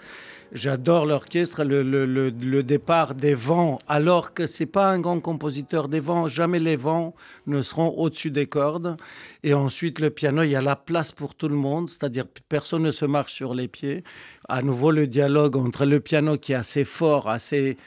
J'adore 0.53 1.07
l'orchestre, 1.07 1.65
le, 1.65 1.83
le, 1.83 2.05
le, 2.05 2.63
départ 2.63 3.15
des 3.15 3.35
vents, 3.35 3.79
alors 3.89 4.35
que 4.35 4.47
c'est 4.47 4.67
pas 4.67 4.91
un 4.91 5.01
grand 5.01 5.19
compositeur 5.21 5.89
des 5.89 6.01
vents. 6.01 6.29
Jamais 6.29 6.59
les 6.59 6.77
vents 6.77 7.15
ne 7.47 7.63
seront 7.63 7.89
au-dessus 7.97 8.31
des 8.31 8.47
cordes. 8.47 8.99
Et 9.43 9.55
ensuite, 9.55 9.99
le 9.99 10.11
piano, 10.11 10.43
il 10.43 10.51
y 10.51 10.57
a 10.57 10.61
la 10.61 10.77
place 10.77 11.11
pour 11.11 11.35
tout 11.35 11.49
le 11.49 11.57
monde, 11.57 11.89
c'est-à-dire 11.89 12.27
personne 12.51 12.83
ne 12.83 12.91
se 12.91 13.07
marche 13.07 13.33
sur 13.33 13.55
les 13.55 13.69
pieds. 13.69 14.05
À 14.47 14.61
nouveau, 14.61 14.91
le 14.91 15.07
dialogue 15.07 15.57
entre 15.57 15.87
le 15.87 16.01
piano 16.01 16.37
qui 16.37 16.53
est 16.53 16.57
assez 16.57 16.85
fort, 16.85 17.31
assez 17.31 17.79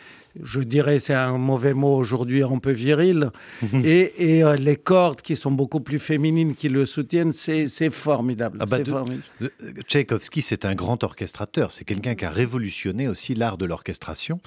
je 0.44 0.60
dirais, 0.62 1.00
c'est 1.00 1.13
un 1.13 1.38
mauvais 1.38 1.74
mot 1.74 1.96
aujourd'hui, 1.96 2.44
un 2.44 2.60
peu 2.60 2.72
viril, 2.72 3.32
et, 3.84 4.44
euh, 4.44 4.56
les 4.56 4.75
cordes 4.75 5.22
qui 5.22 5.36
sont 5.36 5.51
beaucoup 5.51 5.80
plus 5.80 6.00
féminines 6.00 6.56
qui 6.56 6.70
le 6.70 6.86
soutiennent, 6.86 7.34
c'est 7.34 7.89
formidable. 7.89 8.58
Ah 8.62 8.65
bah 8.65 8.77
euh, 8.80 9.48
Tchaïkovski, 9.88 10.42
c'est 10.42 10.65
un 10.65 10.75
grand 10.75 11.04
orchestrateur, 11.04 11.72
c'est 11.72 11.86
quelqu'un 11.86 12.15
qui 12.15 12.25
a 12.25 12.30
révolutionné 12.30 13.08
aussi 13.08 13.36
l'art 13.36 13.58
de 13.58 13.65
l'orchestration, 13.65 14.39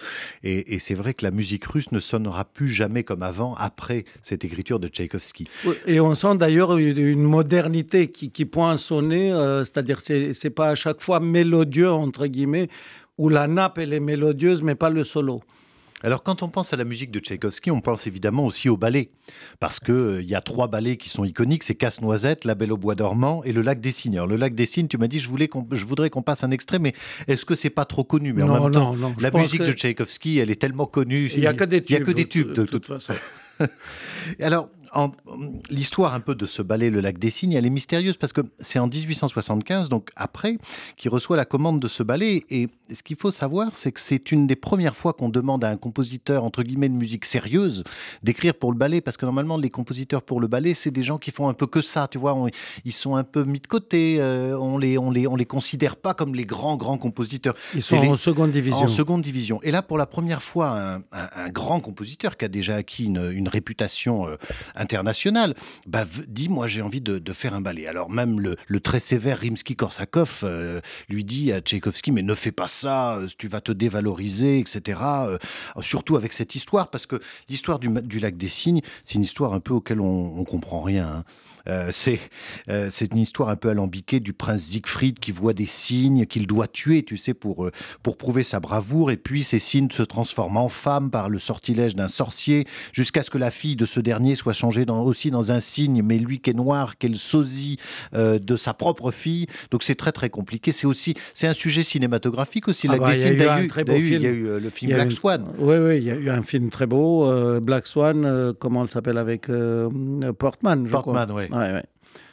et, 0.42 0.78
c'est 0.78 0.94
vrai 0.94 1.12
que 1.12 1.24
la 1.24 1.30
musique 1.30 1.64
russe 1.64 1.90
ne 1.92 1.98
sonnera 1.98 2.44
plus 2.44 2.68
jamais 2.68 3.02
comme 3.02 3.22
avant 3.22 3.54
après 3.54 4.04
cette 4.22 4.44
écriture 4.44 4.78
de 4.78 4.88
Tchaïkovski. 4.88 5.48
Et 5.86 6.00
on 6.00 6.14
sent 6.14 6.36
d'ailleurs 6.36 6.76
une 6.76 7.22
modernité 7.22 8.08
qui, 8.08 8.30
qui 8.30 8.44
pointe 8.44 8.78
son 8.78 9.02
nez, 9.02 9.32
euh, 9.32 9.64
c'est-à-dire 9.64 10.00
c'est 10.00 10.50
pas 10.50 10.70
à 10.70 10.74
chaque 10.74 11.00
fois 11.00 11.20
mélodieux, 11.20 11.90
entre 11.90 12.26
guillemets, 12.26 12.68
où 13.16 13.28
la 13.28 13.46
nappe 13.46 13.78
elle 13.78 13.92
est 13.92 14.00
mélodieuse, 14.00 14.62
mais 14.62 14.74
pas 14.74 14.90
le 14.90 15.04
solo. 15.04 15.42
Alors 16.04 16.22
quand 16.22 16.42
on 16.42 16.48
pense 16.48 16.72
à 16.72 16.76
la 16.76 16.84
musique 16.84 17.10
de 17.10 17.18
Tchaïkovski, 17.18 17.70
on 17.70 17.80
pense 17.80 18.06
évidemment 18.06 18.46
aussi 18.46 18.68
au 18.68 18.76
ballet, 18.76 19.10
parce 19.58 19.80
qu'il 19.80 19.94
euh, 19.94 20.22
y 20.22 20.34
a 20.34 20.40
trois 20.40 20.68
ballets 20.68 20.96
qui 20.96 21.08
sont 21.08 21.24
iconiques, 21.24 21.64
c'est 21.64 21.74
Casse-Noisette, 21.74 22.44
La 22.44 22.54
Belle 22.54 22.72
au 22.72 22.76
Bois 22.76 22.94
dormant 22.94 23.42
et 23.42 23.52
Le 23.52 23.62
Lac 23.62 23.80
des 23.80 23.90
Cygnes. 23.90 24.14
Alors, 24.14 24.28
le 24.28 24.36
Lac 24.36 24.54
des 24.54 24.66
Cygnes, 24.66 24.86
tu 24.86 24.96
m'as 24.96 25.08
dit 25.08 25.18
je, 25.18 25.28
voulais 25.28 25.50
je 25.72 25.84
voudrais 25.84 26.08
qu'on 26.10 26.22
passe 26.22 26.44
un 26.44 26.52
extrait, 26.52 26.78
mais 26.78 26.94
est-ce 27.26 27.44
que 27.44 27.56
c'est 27.56 27.70
pas 27.70 27.84
trop 27.84 28.04
connu? 28.04 28.32
Mais 28.32 28.42
en 28.42 28.62
même 28.62 28.72
temps, 28.72 28.94
la 29.18 29.30
musique 29.30 29.62
de 29.62 29.72
Tchaïkovski, 29.72 30.38
elle 30.38 30.50
est 30.50 30.60
tellement 30.60 30.86
connue. 30.86 31.30
Il 31.34 31.40
n'y 31.40 31.46
a 31.46 31.54
que 31.54 31.64
des 31.64 31.80
tubes. 31.82 31.90
Il 31.90 31.92
y 31.94 31.96
a 31.96 32.04
que 32.04 32.12
des 32.12 32.28
tubes 32.28 32.52
de, 32.52 32.64
toute 32.64 32.86
façon. 32.86 33.14
Alors, 34.40 34.68
l'histoire 35.70 36.14
un 36.14 36.20
peu 36.20 36.34
de 36.34 36.46
ce 36.46 36.62
ballet 36.62 36.90
Le 36.90 37.00
Lac 37.00 37.18
des 37.18 37.30
Cygnes, 37.30 37.52
elle 37.52 37.66
est 37.66 37.70
mystérieuse 37.70 38.16
parce 38.16 38.32
que 38.32 38.40
c'est 38.60 38.78
en 38.78 38.86
1875, 38.86 39.88
donc 39.88 40.10
après, 40.16 40.58
qu'il 40.96 41.10
reçoit 41.10 41.36
la 41.36 41.44
commande 41.44 41.80
de 41.80 41.88
ce 41.88 42.02
ballet. 42.02 42.44
Et 42.50 42.68
ce 42.92 43.02
qu'il 43.02 43.16
faut 43.16 43.30
savoir, 43.30 43.70
c'est 43.74 43.92
que 43.92 44.00
c'est 44.00 44.32
une 44.32 44.46
des 44.46 44.56
premières 44.56 44.96
fois 44.96 45.12
qu'on 45.12 45.28
demande 45.28 45.64
à 45.64 45.68
un 45.68 45.76
compositeur, 45.76 46.44
entre 46.44 46.62
guillemets, 46.62 46.88
de 46.88 46.94
musique 46.94 47.24
sérieuse, 47.24 47.84
d'écrire 48.22 48.54
pour 48.54 48.72
le 48.72 48.78
ballet, 48.78 49.00
parce 49.00 49.16
que 49.16 49.26
normalement, 49.26 49.56
les 49.56 49.70
compositeurs 49.70 50.22
pour 50.22 50.40
le 50.40 50.48
ballet, 50.48 50.74
c'est 50.74 50.90
des 50.90 51.02
gens 51.02 51.18
qui 51.18 51.30
font 51.30 51.48
un 51.48 51.54
peu 51.54 51.66
que 51.66 51.82
ça, 51.82 52.08
tu 52.08 52.18
vois, 52.18 52.36
ils 52.84 52.92
sont 52.92 53.16
un 53.16 53.24
peu 53.24 53.44
mis 53.44 53.60
de 53.60 53.66
côté, 53.66 54.16
euh, 54.18 54.56
on 54.58 54.78
les, 54.78 54.98
on 54.98 55.10
les, 55.10 55.26
on 55.26 55.36
les 55.36 55.46
considère 55.46 55.96
pas 55.96 56.14
comme 56.14 56.34
les 56.34 56.44
grands, 56.44 56.76
grands 56.76 56.98
compositeurs. 56.98 57.54
Ils 57.74 57.82
sont 57.82 57.96
en 57.96 58.16
seconde 58.16 58.52
division. 58.52 58.84
En 58.84 58.88
seconde 58.88 59.22
division. 59.22 59.60
Et 59.62 59.70
là, 59.70 59.82
pour 59.82 59.98
la 59.98 60.06
première 60.06 60.42
fois, 60.42 61.00
un, 61.12 61.48
grand 61.50 61.80
compositeur 61.80 62.36
qui 62.36 62.44
a 62.44 62.48
déjà 62.48 62.76
acquis 62.76 63.06
une, 63.06 63.47
réputation 63.48 64.28
euh, 64.28 64.36
international, 64.74 65.54
bah, 65.86 66.04
dit 66.26 66.48
moi 66.48 66.66
j'ai 66.66 66.82
envie 66.82 67.00
de, 67.00 67.32
faire 67.32 67.54
un 67.54 67.60
ballet. 67.60 67.86
Alors 67.86 68.10
même 68.10 68.40
le, 68.40 68.80
très 68.80 69.00
sévère 69.00 69.40
Rimsky-Korsakov 69.40 70.40
euh, 70.44 70.80
lui 71.08 71.24
dit 71.24 71.52
à 71.52 71.60
Tchaïkovski 71.60 72.10
mais 72.10 72.22
ne 72.22 72.34
fais 72.34 72.52
pas 72.52 72.68
ça, 72.68 73.16
euh, 73.16 73.28
tu 73.36 73.48
vas 73.48 73.60
te 73.60 73.72
dévaloriser, 73.72 74.58
etc. 74.58 75.00
Surtout 75.80 76.16
avec 76.16 76.32
cette 76.32 76.54
histoire 76.54 76.90
parce 76.90 77.06
que 77.06 77.20
l'histoire 77.48 77.78
du, 77.78 78.18
lac 78.18 78.36
des 78.36 78.48
Cygnes, 78.48 78.80
c'est 79.04 79.14
une 79.14 79.22
histoire 79.22 79.52
un 79.52 79.60
peu 79.60 79.74
auquel 79.74 80.00
on, 80.00 80.38
on 80.38 80.44
comprend 80.44 80.80
rien. 80.82 81.24
Hein. 81.66 81.88
c'est 81.92 82.20
c'est 82.90 83.12
une 83.12 83.20
histoire 83.20 83.50
un 83.50 83.56
peu 83.56 83.68
alambiquée 83.68 84.20
du 84.20 84.32
prince 84.32 84.62
Siegfried 84.62 85.18
qui 85.18 85.32
voit 85.32 85.52
des 85.52 85.66
signes 85.66 86.26
qu'il 86.26 86.46
doit 86.46 86.66
tuer, 86.66 87.02
tu 87.02 87.16
sais, 87.16 87.34
pour, 87.34 87.68
pour 88.02 88.16
prouver 88.16 88.42
sa 88.42 88.60
bravoure. 88.60 89.10
Et 89.10 89.16
puis 89.16 89.44
ces 89.44 89.58
signes 89.58 89.90
se 89.90 90.02
transforment 90.02 90.56
en 90.56 90.68
femmes 90.68 91.10
par 91.10 91.28
le 91.28 91.38
sortilège 91.38 91.94
d'un 91.94 92.08
sorcier 92.08 92.66
jusqu'à 92.92 93.22
ce 93.22 93.30
que 93.30 93.37
la 93.38 93.50
fille 93.50 93.76
de 93.76 93.86
ce 93.86 94.00
dernier 94.00 94.34
soit 94.34 94.52
changée 94.52 94.84
aussi 94.88 95.30
dans 95.30 95.52
un 95.52 95.60
signe, 95.60 96.02
mais 96.02 96.18
lui 96.18 96.40
qui 96.40 96.50
est 96.50 96.54
noir, 96.54 96.98
quel 96.98 97.16
sosie 97.16 97.78
euh, 98.14 98.38
de 98.38 98.56
sa 98.56 98.74
propre 98.74 99.10
fille. 99.10 99.46
Donc 99.70 99.82
c'est 99.82 99.94
très 99.94 100.12
très 100.12 100.30
compliqué. 100.30 100.72
C'est 100.72 100.86
aussi 100.86 101.14
c'est 101.34 101.46
un 101.46 101.52
sujet 101.52 101.82
cinématographique 101.82 102.68
aussi. 102.68 102.86
Ah 102.90 102.96
bah, 102.96 103.12
il, 103.14 103.20
y 103.20 103.24
a 103.24 103.32
eu 103.60 103.68
il 103.68 104.22
y 104.22 104.26
a 104.26 104.30
eu 104.30 104.46
euh, 104.46 104.60
le 104.60 104.70
film 104.70 104.92
Black 104.92 105.12
Swan. 105.12 105.44
Oui, 105.58 105.76
oui, 105.76 105.96
il 105.98 106.04
y 106.04 106.10
a 106.10 106.16
eu 106.16 106.30
un 106.30 106.42
film 106.42 106.70
très 106.70 106.86
beau, 106.86 107.26
euh, 107.26 107.60
Black 107.60 107.86
Swan, 107.86 108.54
comment 108.58 108.84
elle 108.84 108.90
s'appelle 108.90 109.18
avec 109.18 109.46
Portman, 110.38 110.86
je 110.86 110.90
Portman, 110.90 111.30
oui. 111.32 111.44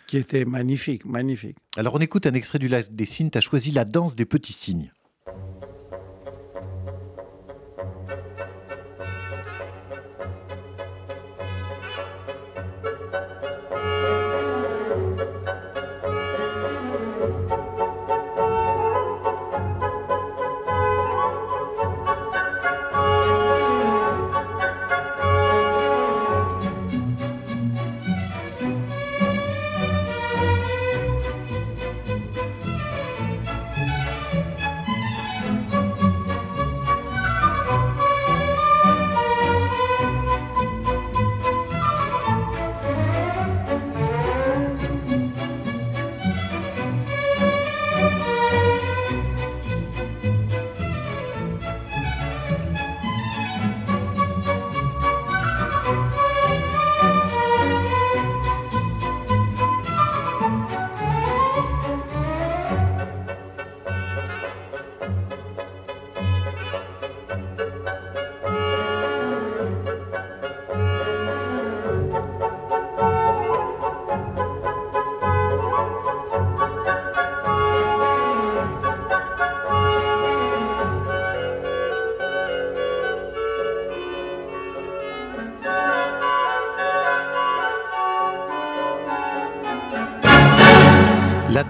Qui 0.07 0.17
était 0.17 0.45
magnifique, 0.45 1.03
magnifique. 1.05 1.57
Alors 1.77 1.95
on 1.95 1.99
écoute 1.99 2.27
un 2.27 2.33
extrait 2.33 2.59
du 2.59 2.67
Lac 2.67 2.93
des 2.93 3.05
Signes. 3.05 3.31
Tu 3.31 3.37
as 3.37 3.41
choisi 3.41 3.71
la 3.71 3.85
danse 3.85 4.15
des 4.15 4.25
petits 4.25 4.53
signes. 4.53 4.91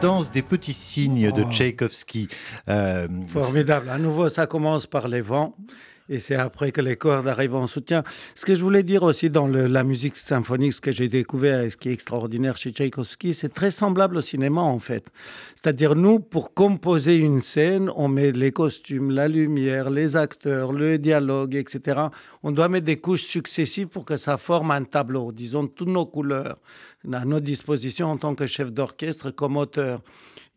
Danse 0.01 0.31
des 0.31 0.41
petits 0.41 0.73
signes 0.73 1.31
de 1.31 1.43
oh. 1.43 1.51
Tchaïkovski. 1.51 2.27
Euh, 2.69 3.07
Formidable. 3.27 3.89
À 3.89 3.97
nouveau, 3.97 4.29
ça 4.29 4.47
commence 4.47 4.85
par 4.87 5.07
les 5.07 5.21
vents. 5.21 5.55
Et 6.07 6.19
c'est 6.19 6.35
après 6.35 6.71
que 6.71 6.81
les 6.81 6.97
cordes 6.97 7.27
arrivent 7.27 7.55
en 7.55 7.65
soutien. 7.65 8.03
Ce 8.35 8.45
que 8.45 8.53
je 8.53 8.63
voulais 8.63 8.83
dire 8.83 9.01
aussi 9.01 9.31
dans 9.31 9.47
la 9.47 9.83
musique 9.83 10.17
symphonique, 10.17 10.73
ce 10.73 10.81
que 10.81 10.91
j'ai 10.91 11.09
découvert 11.09 11.61
et 11.61 11.71
ce 11.71 11.77
qui 11.77 11.89
est 11.89 11.93
extraordinaire 11.93 12.57
chez 12.57 12.71
Tchaïkovski, 12.71 13.33
c'est 13.33 13.49
très 13.49 13.71
semblable 13.71 14.17
au 14.17 14.21
cinéma 14.21 14.61
en 14.61 14.77
fait. 14.77 15.07
C'est-à-dire 15.55 15.95
nous, 15.95 16.19
pour 16.19 16.53
composer 16.53 17.15
une 17.15 17.41
scène, 17.41 17.89
on 17.95 18.07
met 18.07 18.31
les 18.31 18.51
costumes, 18.51 19.09
la 19.09 19.27
lumière, 19.27 19.89
les 19.89 20.15
acteurs, 20.15 20.73
le 20.73 20.99
dialogue, 20.99 21.55
etc. 21.55 22.01
On 22.43 22.51
doit 22.51 22.69
mettre 22.69 22.85
des 22.85 22.97
couches 22.97 23.23
successives 23.23 23.87
pour 23.87 24.05
que 24.05 24.15
ça 24.15 24.37
forme 24.37 24.69
un 24.69 24.83
tableau, 24.83 25.31
disons 25.31 25.65
toutes 25.65 25.87
nos 25.87 26.05
couleurs, 26.05 26.59
à 27.13 27.25
notre 27.25 27.45
disposition 27.45 28.11
en 28.11 28.17
tant 28.17 28.35
que 28.35 28.45
chef 28.45 28.71
d'orchestre 28.71 29.31
comme 29.31 29.57
auteur. 29.57 30.01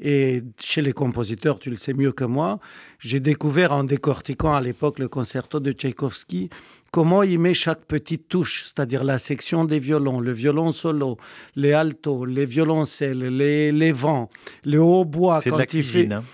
Et 0.01 0.45
chez 0.61 0.81
les 0.81 0.93
compositeurs, 0.93 1.59
tu 1.59 1.71
le 1.71 1.77
sais 1.77 1.93
mieux 1.93 2.13
que 2.13 2.25
moi, 2.25 2.61
j'ai 3.01 3.19
découvert 3.19 3.73
en 3.73 3.83
décortiquant 3.83 4.55
à 4.55 4.61
l'époque 4.61 5.01
le 5.01 5.09
concerto 5.09 5.59
de 5.59 5.73
Tchaïkovski 5.73 6.51
comment 6.91 7.23
il 7.23 7.39
met 7.39 7.55
chaque 7.55 7.85
petite 7.85 8.29
touche, 8.29 8.65
c'est-à-dire 8.65 9.05
la 9.05 9.19
section 9.19 9.65
des 9.65 9.79
violons, 9.79 10.21
le 10.21 10.33
violon 10.33 10.73
solo, 10.73 11.19
les 11.57 11.73
altos, 11.73 12.25
les 12.25 12.47
violoncelles, 12.47 13.37
les, 13.37 13.73
les 13.73 13.93
vents, 13.93 14.31
les 14.65 14.79
hautbois. 14.79 15.41
C'est 15.41 15.51
de 15.51 15.59
la 15.59 15.67
cuisine. 15.67 16.13
Hein. 16.13 16.25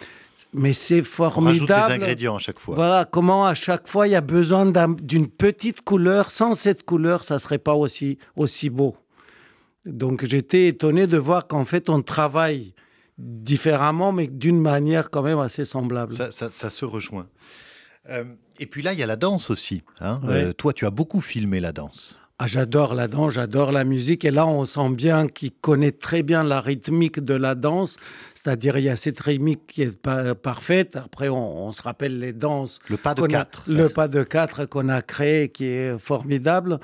Mais 0.52 0.72
c'est 0.72 1.02
formidable. 1.02 1.64
On 1.64 1.74
rajoute 1.74 1.88
des 1.88 1.94
ingrédients 1.94 2.36
à 2.36 2.38
chaque 2.38 2.60
fois. 2.60 2.76
Voilà, 2.76 3.04
comment 3.04 3.46
à 3.46 3.54
chaque 3.54 3.88
fois 3.88 4.06
il 4.06 4.12
y 4.12 4.14
a 4.14 4.20
besoin 4.20 4.70
d'une 5.00 5.26
petite 5.26 5.80
couleur. 5.82 6.30
Sans 6.30 6.54
cette 6.54 6.84
couleur, 6.84 7.24
ça 7.24 7.40
serait 7.40 7.58
pas 7.58 7.74
aussi, 7.74 8.18
aussi 8.36 8.70
beau. 8.70 8.94
Donc 9.86 10.24
j'étais 10.24 10.68
étonné 10.68 11.06
de 11.06 11.18
voir 11.18 11.46
qu'en 11.46 11.64
fait 11.64 11.88
on 11.88 12.02
travaille 12.02 12.74
différemment, 13.18 14.12
mais 14.12 14.26
d'une 14.26 14.60
manière 14.60 15.10
quand 15.10 15.22
même 15.22 15.38
assez 15.38 15.64
semblable. 15.64 16.14
Ça, 16.32 16.50
se 16.50 16.84
rejoint. 16.84 17.28
Euh, 18.08 18.24
et 18.58 18.66
puis 18.66 18.82
là, 18.82 18.92
il 18.92 18.98
y 18.98 19.02
a 19.02 19.06
la 19.06 19.16
danse 19.16 19.50
aussi. 19.50 19.82
Hein. 20.00 20.20
Euh, 20.24 20.52
toi, 20.52 20.72
tu 20.72 20.86
as 20.86 20.90
beaucoup 20.90 21.20
filmé 21.20 21.60
la 21.60 21.72
danse. 21.72 22.20
Ah, 22.40 22.48
j'adore 22.48 22.94
la 22.94 23.06
danse, 23.06 23.34
j'adore 23.34 23.70
la 23.70 23.84
musique. 23.84 24.24
Et 24.24 24.32
là, 24.32 24.44
on 24.44 24.64
sent 24.64 24.90
bien 24.90 25.28
qu'il 25.28 25.52
connaît 25.52 25.92
très 25.92 26.24
bien 26.24 26.42
la 26.42 26.60
rythmique 26.60 27.20
de 27.20 27.34
la 27.34 27.54
danse. 27.54 27.96
C'est-à-dire, 28.34 28.76
il 28.76 28.84
y 28.84 28.88
a 28.88 28.96
cette 28.96 29.20
rythmique 29.20 29.68
qui 29.68 29.82
est 29.82 29.96
pas 29.96 30.34
parfaite. 30.34 30.96
Après, 30.96 31.28
on, 31.28 31.70
se 31.70 31.80
rappelle 31.80 32.18
les 32.18 32.32
danses. 32.32 32.80
Le 32.88 32.96
pas 32.96 33.14
de 33.14 33.24
quatre. 33.28 33.62
Le 33.68 33.88
pas 33.88 34.08
de 34.08 34.24
quatre 34.24 34.64
qu'on 34.64 34.88
a 34.88 35.00
créé, 35.00 35.50
qui 35.50 35.66
est 35.66 35.96
formidable. 35.96 36.80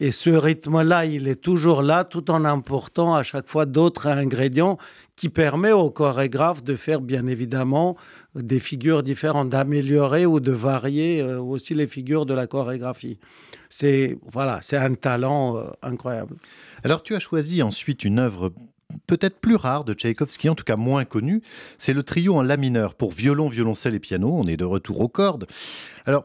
Et 0.00 0.10
ce 0.10 0.30
rythme-là, 0.30 1.04
il 1.04 1.28
est 1.28 1.40
toujours 1.40 1.82
là, 1.82 2.04
tout 2.04 2.30
en 2.30 2.46
important 2.46 3.14
à 3.14 3.22
chaque 3.22 3.48
fois 3.48 3.66
d'autres 3.66 4.06
ingrédients 4.06 4.78
qui 5.16 5.28
permet 5.28 5.72
au 5.72 5.90
chorégraphe 5.90 6.64
de 6.64 6.76
faire, 6.76 7.00
bien 7.00 7.26
évidemment, 7.26 7.96
des 8.34 8.58
figures 8.58 9.02
différentes, 9.02 9.48
d'améliorer 9.48 10.26
ou 10.26 10.40
de 10.40 10.52
varier 10.52 11.20
euh, 11.20 11.40
aussi 11.40 11.74
les 11.74 11.86
figures 11.86 12.26
de 12.26 12.34
la 12.34 12.46
chorégraphie. 12.46 13.18
C'est 13.70 14.18
voilà, 14.26 14.60
c'est 14.62 14.76
un 14.76 14.94
talent 14.94 15.56
euh, 15.56 15.64
incroyable. 15.82 16.36
Alors, 16.82 17.02
tu 17.02 17.14
as 17.14 17.20
choisi 17.20 17.62
ensuite 17.62 18.04
une 18.04 18.18
œuvre 18.18 18.52
peut-être 19.06 19.40
plus 19.40 19.56
rare 19.56 19.84
de 19.84 19.94
Tchaïkovski, 19.94 20.48
en 20.48 20.54
tout 20.54 20.64
cas 20.64 20.76
moins 20.76 21.04
connu, 21.04 21.42
c'est 21.78 21.92
le 21.92 22.02
trio 22.02 22.36
en 22.36 22.42
la 22.42 22.56
mineur 22.56 22.94
pour 22.94 23.12
violon, 23.12 23.48
violoncelle 23.48 23.94
et 23.94 24.00
piano. 24.00 24.32
On 24.32 24.46
est 24.46 24.56
de 24.56 24.64
retour 24.64 25.00
aux 25.00 25.08
cordes. 25.08 25.46
Alors, 26.06 26.24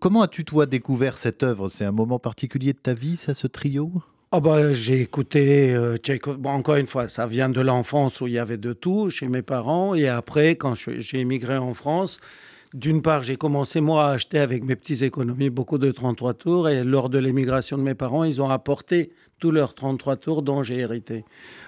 comment 0.00 0.22
as-tu 0.22 0.44
toi 0.44 0.66
découvert 0.66 1.18
cette 1.18 1.42
œuvre? 1.42 1.68
C'est 1.68 1.84
un 1.84 1.92
moment 1.92 2.18
particulier 2.18 2.72
de 2.72 2.78
ta 2.78 2.94
vie, 2.94 3.16
ça, 3.16 3.34
ce 3.34 3.46
trio? 3.46 3.92
Oh 4.36 4.40
bah, 4.40 4.72
j'ai 4.72 5.00
écouté 5.00 5.72
euh, 5.76 5.96
encore 6.46 6.74
une 6.74 6.88
fois, 6.88 7.06
ça 7.06 7.28
vient 7.28 7.48
de 7.48 7.60
l'enfance 7.60 8.20
où 8.20 8.26
il 8.26 8.32
y 8.32 8.38
avait 8.40 8.56
de 8.56 8.72
tout 8.72 9.08
chez 9.08 9.28
mes 9.28 9.42
parents. 9.42 9.94
Et 9.94 10.08
après, 10.08 10.56
quand 10.56 10.74
j'ai 10.74 11.20
émigré 11.20 11.56
en 11.56 11.72
France, 11.72 12.18
d'une 12.72 13.00
part, 13.00 13.22
j'ai 13.22 13.36
commencé 13.36 13.80
moi 13.80 14.08
à 14.08 14.14
acheter 14.14 14.40
avec 14.40 14.64
mes 14.64 14.74
petites 14.74 15.02
économies 15.02 15.50
beaucoup 15.50 15.78
de 15.78 15.92
33 15.92 16.34
tours. 16.34 16.68
Et 16.68 16.82
lors 16.82 17.10
de 17.10 17.18
l'émigration 17.18 17.78
de 17.78 17.84
mes 17.84 17.94
parents, 17.94 18.24
ils 18.24 18.42
ont 18.42 18.50
apporté 18.50 19.12
tous 19.38 19.52
leurs 19.52 19.72
33 19.72 20.16
tours 20.16 20.42
dont 20.42 20.64
j'ai 20.64 20.78
hérité, 20.78 21.24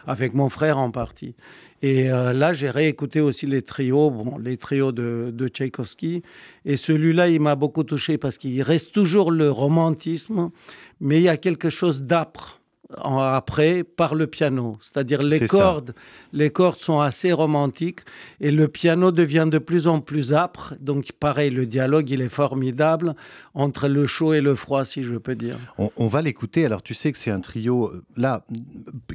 avec 0.09 0.35
mon 0.35 0.49
frère 0.49 0.79
en 0.79 0.91
partie. 0.91 1.37
Et 1.83 2.11
euh, 2.11 2.33
là, 2.33 2.53
j'ai 2.53 2.71
réécouté 2.71 3.21
aussi 3.21 3.47
les 3.47 3.63
trios, 3.63 4.11
bon, 4.11 4.39
les 4.39 4.57
trios 4.57 4.91
de, 4.91 5.31
de 5.33 5.47
Tchaïkovski. 5.47 6.25
Et 6.65 6.77
celui-là, 6.77 7.29
il 7.29 7.41
m'a 7.41 7.55
beaucoup 7.55 7.85
touché 7.85 8.19
parce 8.19 8.39
qu'il 8.39 8.61
reste 8.63 8.91
toujours 8.91 9.31
le 9.31 9.53
romantisme, 9.53 10.51
mais 11.01 11.19
il 11.19 11.23
y 11.23 11.29
a 11.29 11.37
quelque 11.37 11.71
chose 11.71 12.03
d'âpre 12.03 12.56
après 12.95 13.85
par 13.85 14.15
le 14.15 14.27
piano. 14.27 14.79
C'est-à-dire 14.81 15.23
les 15.23 15.47
cordes, 15.47 15.95
les 16.33 16.51
cordes 16.51 16.79
sont 16.79 17.01
assez 17.01 17.33
romantiques 17.33 18.01
et 18.41 18.51
le 18.51 18.69
piano 18.69 19.11
devient 19.11 19.49
de 19.51 19.59
plus 19.59 19.89
en 19.89 20.01
plus 20.01 20.33
âpre. 20.33 20.75
Donc 20.81 21.13
pareil, 21.13 21.51
le 21.51 21.67
dialogue, 21.67 22.11
il 22.11 22.21
est 22.21 22.29
formidable 22.29 23.17
entre 23.55 23.89
le 23.89 24.07
chaud 24.07 24.35
et 24.35 24.41
le 24.41 24.55
froid, 24.55 24.85
si 24.85 25.03
je 25.03 25.17
peux 25.17 25.35
dire. 25.35 25.57
On, 25.79 26.07
va 26.07 26.23
l'écouter. 26.23 26.65
Alors 26.65 26.83
tu 26.83 26.95
sais 26.95 27.11
que 27.11 27.19
c'est 27.19 27.31
un 27.31 27.41
trio, 27.41 27.89
euh, 27.89 28.05
là, 28.17 28.45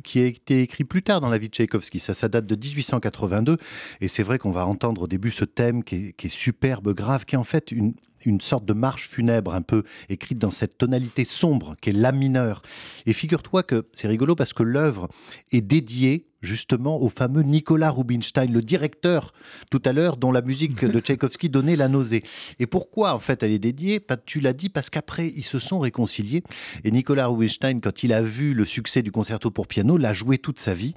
qui 0.03 0.19
a 0.19 0.25
été 0.25 0.61
écrit 0.61 0.83
plus 0.83 1.03
tard 1.03 1.21
dans 1.21 1.29
la 1.29 1.37
vie 1.37 1.47
de 1.47 1.53
Tchaïkovski. 1.53 1.99
Ça, 1.99 2.13
ça 2.13 2.27
date 2.27 2.45
de 2.45 2.55
1882. 2.55 3.57
Et 4.01 4.07
c'est 4.07 4.23
vrai 4.23 4.37
qu'on 4.39 4.51
va 4.51 4.65
entendre 4.65 5.03
au 5.03 5.07
début 5.07 5.31
ce 5.31 5.45
thème 5.45 5.83
qui 5.83 5.95
est, 5.95 6.13
qui 6.13 6.27
est 6.27 6.29
superbe, 6.29 6.93
grave, 6.93 7.25
qui 7.25 7.35
est 7.35 7.37
en 7.37 7.43
fait 7.43 7.71
une, 7.71 7.93
une 8.25 8.41
sorte 8.41 8.65
de 8.65 8.73
marche 8.73 9.09
funèbre 9.09 9.53
un 9.53 9.61
peu 9.61 9.83
écrite 10.09 10.39
dans 10.39 10.51
cette 10.51 10.77
tonalité 10.77 11.25
sombre 11.25 11.75
qui 11.81 11.89
est 11.89 11.93
la 11.93 12.11
mineur. 12.11 12.61
Et 13.05 13.13
figure-toi 13.13 13.63
que 13.63 13.85
c'est 13.93 14.07
rigolo 14.07 14.35
parce 14.35 14.53
que 14.53 14.63
l'œuvre 14.63 15.09
est 15.51 15.61
dédiée 15.61 16.30
justement 16.41 17.01
au 17.01 17.09
fameux 17.09 17.43
Nicolas 17.43 17.91
Rubinstein, 17.91 18.51
le 18.51 18.61
directeur 18.61 19.33
tout 19.69 19.81
à 19.85 19.93
l'heure 19.93 20.17
dont 20.17 20.31
la 20.31 20.41
musique 20.41 20.83
de 20.83 20.99
Tchaïkovski 21.01 21.49
donnait 21.49 21.75
la 21.75 21.87
nausée. 21.87 22.23
Et 22.59 22.67
pourquoi 22.67 23.13
en 23.13 23.19
fait 23.19 23.43
elle 23.43 23.51
est 23.51 23.59
dédiée? 23.59 24.05
Tu 24.25 24.39
l'as 24.39 24.53
dit 24.53 24.69
parce 24.69 24.89
qu'après 24.89 25.27
ils 25.27 25.43
se 25.43 25.59
sont 25.59 25.79
réconciliés 25.79 26.43
et 26.83 26.91
Nicolas 26.91 27.27
Rubinstein 27.27 27.79
quand 27.81 28.03
il 28.03 28.13
a 28.13 28.21
vu 28.21 28.53
le 28.53 28.65
succès 28.65 29.01
du 29.01 29.11
concerto 29.11 29.51
pour 29.51 29.67
piano 29.67 29.97
l'a 29.97 30.13
joué 30.13 30.37
toute 30.37 30.59
sa 30.59 30.73
vie 30.73 30.93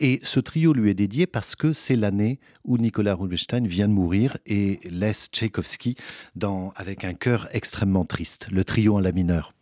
et 0.00 0.20
ce 0.22 0.40
trio 0.40 0.72
lui 0.72 0.90
est 0.90 0.94
dédié 0.94 1.26
parce 1.26 1.54
que 1.54 1.72
c'est 1.72 1.96
l'année 1.96 2.40
où 2.64 2.78
Nicolas 2.78 3.14
Rubinstein 3.14 3.66
vient 3.66 3.88
de 3.88 3.92
mourir 3.92 4.36
et 4.46 4.80
laisse 4.90 5.28
Tchaïkovski 5.32 5.96
dans, 6.34 6.72
avec 6.76 7.04
un 7.04 7.14
cœur 7.14 7.48
extrêmement 7.52 8.04
triste, 8.04 8.48
le 8.50 8.64
trio 8.64 8.96
en 8.96 9.00
la 9.00 9.12
mineure. 9.12 9.53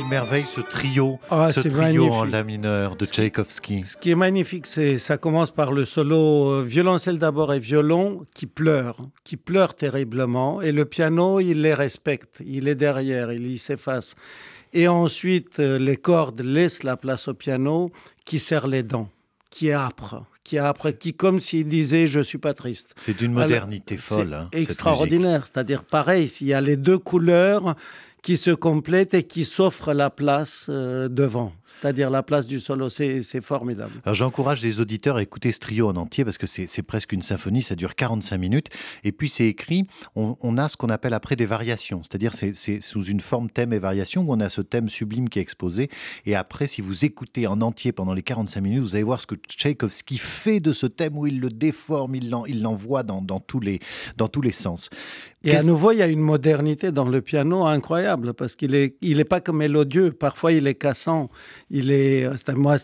Ce 0.00 0.60
trio, 0.60 1.18
ah, 1.30 1.52
ce 1.52 1.60
trio 1.60 2.10
en 2.12 2.24
la 2.24 2.42
mineur 2.42 2.96
de 2.96 3.04
Tchaïkovski. 3.04 3.84
Ce 3.86 3.96
qui 3.96 4.10
est 4.10 4.16
magnifique, 4.16 4.66
c'est 4.66 4.98
ça 4.98 5.18
commence 5.18 5.50
par 5.50 5.72
le 5.72 5.84
solo 5.84 6.50
euh, 6.50 6.62
violoncelle 6.62 7.18
d'abord 7.18 7.52
et 7.52 7.58
violon 7.58 8.24
qui 8.34 8.46
pleure, 8.46 8.96
qui 9.24 9.36
pleure 9.36 9.74
terriblement, 9.74 10.62
et 10.62 10.72
le 10.72 10.84
piano 10.84 11.40
il 11.40 11.62
les 11.62 11.74
respecte, 11.74 12.42
il 12.46 12.68
est 12.68 12.74
derrière, 12.74 13.32
il 13.32 13.58
s'efface. 13.58 14.16
Et 14.72 14.88
ensuite, 14.88 15.60
euh, 15.60 15.78
les 15.78 15.96
cordes 15.96 16.40
laissent 16.40 16.82
la 16.82 16.96
place 16.96 17.28
au 17.28 17.34
piano 17.34 17.90
qui 18.24 18.38
serre 18.38 18.66
les 18.66 18.82
dents, 18.82 19.08
qui 19.50 19.68
est 19.68 19.72
âpre, 19.72 20.24
qui 20.44 20.56
est 20.56 20.60
âpre, 20.60 20.90
qui 20.90 21.14
comme 21.14 21.38
s'il 21.38 21.66
disait 21.66 22.06
je 22.06 22.20
suis 22.20 22.38
pas 22.38 22.54
triste. 22.54 22.94
C'est 22.98 23.16
d'une 23.16 23.32
modernité 23.32 23.96
folle. 23.96 24.34
Hein, 24.34 24.48
extraordinaire, 24.52 25.46
c'est-à-dire 25.46 25.84
pareil, 25.84 26.28
s'il 26.28 26.48
y 26.48 26.54
a 26.54 26.60
les 26.60 26.76
deux 26.76 26.98
couleurs 26.98 27.74
qui 28.22 28.36
se 28.36 28.50
complète 28.50 29.14
et 29.14 29.22
qui 29.22 29.44
s'offre 29.44 29.92
la 29.92 30.10
place 30.10 30.66
euh, 30.68 31.08
devant, 31.08 31.52
c'est-à-dire 31.64 32.10
la 32.10 32.22
place 32.22 32.46
du 32.46 32.58
solo. 32.58 32.88
C'est 32.88 33.22
formidable. 33.40 33.92
J'encourage 34.12 34.62
les 34.62 34.80
auditeurs 34.80 35.16
à 35.16 35.22
écouter 35.22 35.52
ce 35.52 35.60
trio 35.60 35.88
en 35.88 35.96
entier 35.96 36.24
parce 36.24 36.38
que 36.38 36.46
c'est 36.46 36.82
presque 36.82 37.12
une 37.12 37.22
symphonie, 37.22 37.62
ça 37.62 37.76
dure 37.76 37.94
45 37.94 38.36
minutes. 38.38 38.66
Et 39.04 39.12
puis 39.12 39.28
c'est 39.28 39.46
écrit, 39.46 39.86
on, 40.16 40.58
a 40.58 40.68
ce 40.68 40.76
qu'on 40.76 40.88
appelle 40.88 41.14
après 41.14 41.36
des 41.36 41.46
variations, 41.46 42.02
c'est-à-dire 42.02 42.32
c'est 42.34 42.80
sous 42.80 43.04
une 43.04 43.20
forme 43.20 43.48
thème 43.50 43.72
et 43.72 43.78
variation 43.78 44.22
où 44.22 44.32
on 44.32 44.40
a 44.40 44.48
ce 44.48 44.60
thème 44.60 44.88
sublime 44.88 45.28
qui 45.28 45.38
est 45.38 45.42
exposé. 45.42 45.88
Et 46.24 46.34
après, 46.34 46.66
si 46.66 46.80
vous 46.80 47.04
écoutez 47.04 47.46
en 47.46 47.60
entier 47.60 47.92
pendant 47.92 48.14
les 48.14 48.22
45 48.22 48.60
minutes, 48.60 48.82
vous 48.82 48.94
allez 48.94 49.04
voir 49.04 49.20
ce 49.20 49.26
que 49.26 49.36
Tchaïkovski 49.36 50.18
fait 50.18 50.60
de 50.60 50.72
ce 50.72 50.86
thème 50.86 51.16
où 51.16 51.26
il 51.26 51.38
le 51.38 51.50
déforme, 51.50 52.16
il 52.16 52.30
l'envoie 52.62 53.02
dans, 53.02 53.22
dans, 53.22 53.40
tous 53.40 53.60
les, 53.60 53.80
dans 54.16 54.28
tous 54.28 54.42
les 54.42 54.52
sens. 54.52 54.90
Et 55.44 55.54
à 55.54 55.62
nouveau, 55.62 55.92
il 55.92 55.98
y 55.98 56.02
a 56.02 56.08
une 56.08 56.20
modernité 56.20 56.90
dans 56.90 57.08
le 57.08 57.20
piano 57.20 57.64
incroyable 57.64 58.05
parce 58.36 58.56
qu'il 58.56 58.72
n'est 58.72 58.94
il 59.00 59.20
est 59.20 59.24
pas 59.24 59.40
comme 59.40 59.58
mélodieux. 59.58 60.12
Parfois, 60.12 60.52
il 60.52 60.66
est 60.66 60.74
cassant. 60.74 61.30
Il 61.70 61.90
est, 61.90 62.28
moi, 62.54 62.78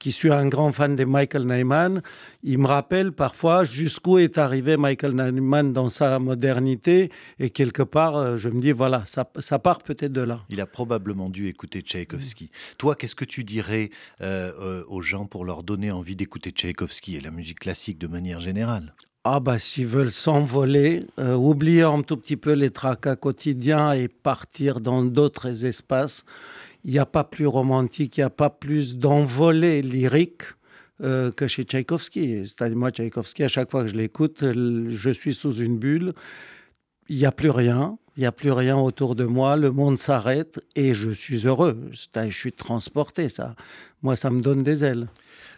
qui 0.00 0.12
suis 0.12 0.32
un 0.32 0.48
grand 0.48 0.72
fan 0.72 0.96
de 0.96 1.04
Michael 1.04 1.44
Nyman, 1.46 2.02
il 2.42 2.58
me 2.58 2.66
rappelle 2.66 3.12
parfois 3.12 3.64
jusqu'où 3.64 4.18
est 4.18 4.38
arrivé 4.38 4.76
Michael 4.76 5.14
Nyman 5.14 5.72
dans 5.72 5.90
sa 5.90 6.18
modernité. 6.18 7.12
Et 7.38 7.50
quelque 7.50 7.82
part, 7.82 8.16
euh, 8.16 8.36
je 8.36 8.48
me 8.48 8.60
dis, 8.60 8.72
voilà, 8.72 9.04
ça, 9.04 9.30
ça 9.38 9.58
part 9.58 9.82
peut-être 9.82 10.12
de 10.12 10.22
là. 10.22 10.40
Il 10.48 10.60
a 10.60 10.66
probablement 10.66 11.28
dû 11.28 11.48
écouter 11.48 11.82
Tchaïkovski. 11.82 12.50
Toi, 12.78 12.96
qu'est-ce 12.96 13.14
que 13.14 13.26
tu 13.26 13.44
dirais 13.44 13.90
euh, 14.22 14.52
euh, 14.58 14.84
aux 14.88 15.02
gens 15.02 15.26
pour 15.26 15.44
leur 15.44 15.62
donner 15.62 15.92
envie 15.92 16.16
d'écouter 16.16 16.50
Tchaïkovski 16.50 17.16
et 17.16 17.20
la 17.20 17.30
musique 17.30 17.60
classique 17.60 17.98
de 17.98 18.06
manière 18.06 18.40
générale? 18.40 18.94
Ah 19.24 19.40
bah 19.40 19.58
s'ils 19.58 19.86
veulent 19.86 20.12
s'envoler, 20.12 21.00
oublier 21.18 21.82
un 21.82 22.02
tout 22.02 22.16
petit 22.16 22.36
peu 22.36 22.52
les 22.52 22.70
tracas 22.70 23.16
quotidiens 23.16 23.92
et 23.92 24.08
partir 24.08 24.80
dans 24.80 25.04
d'autres 25.04 25.66
espaces, 25.66 26.24
il 26.84 26.92
n'y 26.92 26.98
a 26.98 27.06
pas 27.06 27.24
plus 27.24 27.46
romantique, 27.46 28.16
il 28.16 28.20
n'y 28.20 28.24
a 28.24 28.30
pas 28.30 28.50
plus 28.50 28.96
d'envolée 28.96 29.82
lyrique 29.82 30.42
euh, 31.02 31.30
que 31.32 31.46
chez 31.46 31.64
Tchaïkovski. 31.64 32.46
C'est-à-dire, 32.46 32.76
moi, 32.76 32.90
Tchaïkovski, 32.90 33.42
à 33.44 33.48
chaque 33.48 33.70
fois 33.70 33.82
que 33.82 33.88
je 33.88 33.96
l'écoute, 33.96 34.42
je 34.42 35.10
suis 35.10 35.34
sous 35.34 35.54
une 35.54 35.78
bulle. 35.78 36.12
Il 37.08 37.16
n'y 37.16 37.26
a 37.26 37.32
plus 37.32 37.50
rien. 37.50 37.98
Il 38.16 38.20
n'y 38.20 38.26
a 38.26 38.32
plus 38.32 38.52
rien 38.52 38.76
autour 38.76 39.14
de 39.14 39.24
moi. 39.24 39.56
Le 39.56 39.70
monde 39.70 39.98
s'arrête 39.98 40.60
et 40.76 40.92
je 40.92 41.10
suis 41.10 41.46
heureux. 41.46 41.78
Je 41.90 42.30
suis 42.30 42.52
transporté. 42.52 43.28
Ça, 43.28 43.54
moi, 44.02 44.16
ça 44.16 44.30
me 44.30 44.40
donne 44.40 44.62
des 44.62 44.84
ailes. 44.84 45.08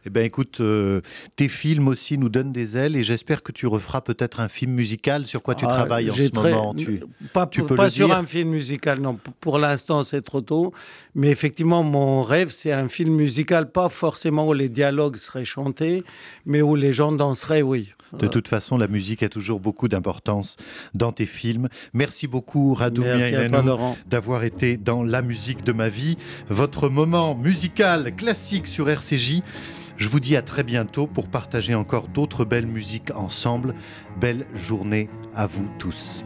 Eh 0.04 0.10
bien, 0.10 0.22
écoute, 0.22 0.60
euh, 0.60 1.00
tes 1.36 1.48
films 1.48 1.88
aussi 1.88 2.18
nous 2.18 2.28
donnent 2.28 2.52
des 2.52 2.76
ailes 2.76 2.96
et 2.96 3.02
j'espère 3.02 3.42
que 3.42 3.52
tu 3.52 3.66
referas 3.66 4.00
peut-être 4.00 4.40
un 4.40 4.48
film 4.48 4.72
musical. 4.72 5.26
Sur 5.26 5.42
quoi 5.42 5.54
tu 5.54 5.64
ah, 5.66 5.68
travailles 5.68 6.10
en 6.10 6.14
ce 6.14 6.34
moment 6.34 6.74
tu, 6.74 7.02
Pas, 7.32 7.46
tu 7.46 7.62
peux 7.64 7.74
pas 7.74 7.90
sur 7.90 8.12
un 8.12 8.26
film 8.26 8.50
musical, 8.50 9.00
non. 9.00 9.18
Pour 9.40 9.58
l'instant, 9.58 10.04
c'est 10.04 10.22
trop 10.22 10.40
tôt. 10.40 10.72
Mais 11.14 11.30
effectivement, 11.30 11.82
mon 11.82 12.22
rêve, 12.22 12.50
c'est 12.50 12.72
un 12.72 12.88
film 12.88 13.14
musical, 13.14 13.70
pas 13.70 13.88
forcément 13.88 14.48
où 14.48 14.52
les 14.52 14.68
dialogues 14.68 15.16
seraient 15.16 15.44
chantés, 15.44 16.02
mais 16.46 16.62
où 16.62 16.74
les 16.74 16.92
gens 16.92 17.12
danseraient, 17.12 17.62
oui. 17.62 17.92
De 18.12 18.26
toute 18.26 18.48
façon, 18.48 18.76
la 18.76 18.88
musique 18.88 19.22
a 19.22 19.28
toujours 19.28 19.58
beaucoup 19.58 19.88
d'importance 19.88 20.56
dans 20.94 21.12
tes 21.12 21.24
films. 21.24 21.68
Merci 21.94 22.26
beaucoup, 22.26 22.74
Radou 22.74 23.04
d'avoir 24.06 24.44
été 24.44 24.76
dans 24.76 25.02
La 25.02 25.22
musique 25.22 25.64
de 25.64 25.72
ma 25.72 25.88
vie, 25.88 26.18
votre 26.48 26.88
moment 26.88 27.34
musical 27.34 28.14
classique 28.14 28.66
sur 28.66 28.90
RCJ. 28.90 29.40
Je 30.02 30.08
vous 30.08 30.18
dis 30.18 30.34
à 30.34 30.42
très 30.42 30.64
bientôt 30.64 31.06
pour 31.06 31.28
partager 31.28 31.76
encore 31.76 32.08
d'autres 32.08 32.44
belles 32.44 32.66
musiques 32.66 33.12
ensemble. 33.14 33.72
Belle 34.20 34.46
journée 34.52 35.08
à 35.32 35.46
vous 35.46 35.68
tous. 35.78 36.24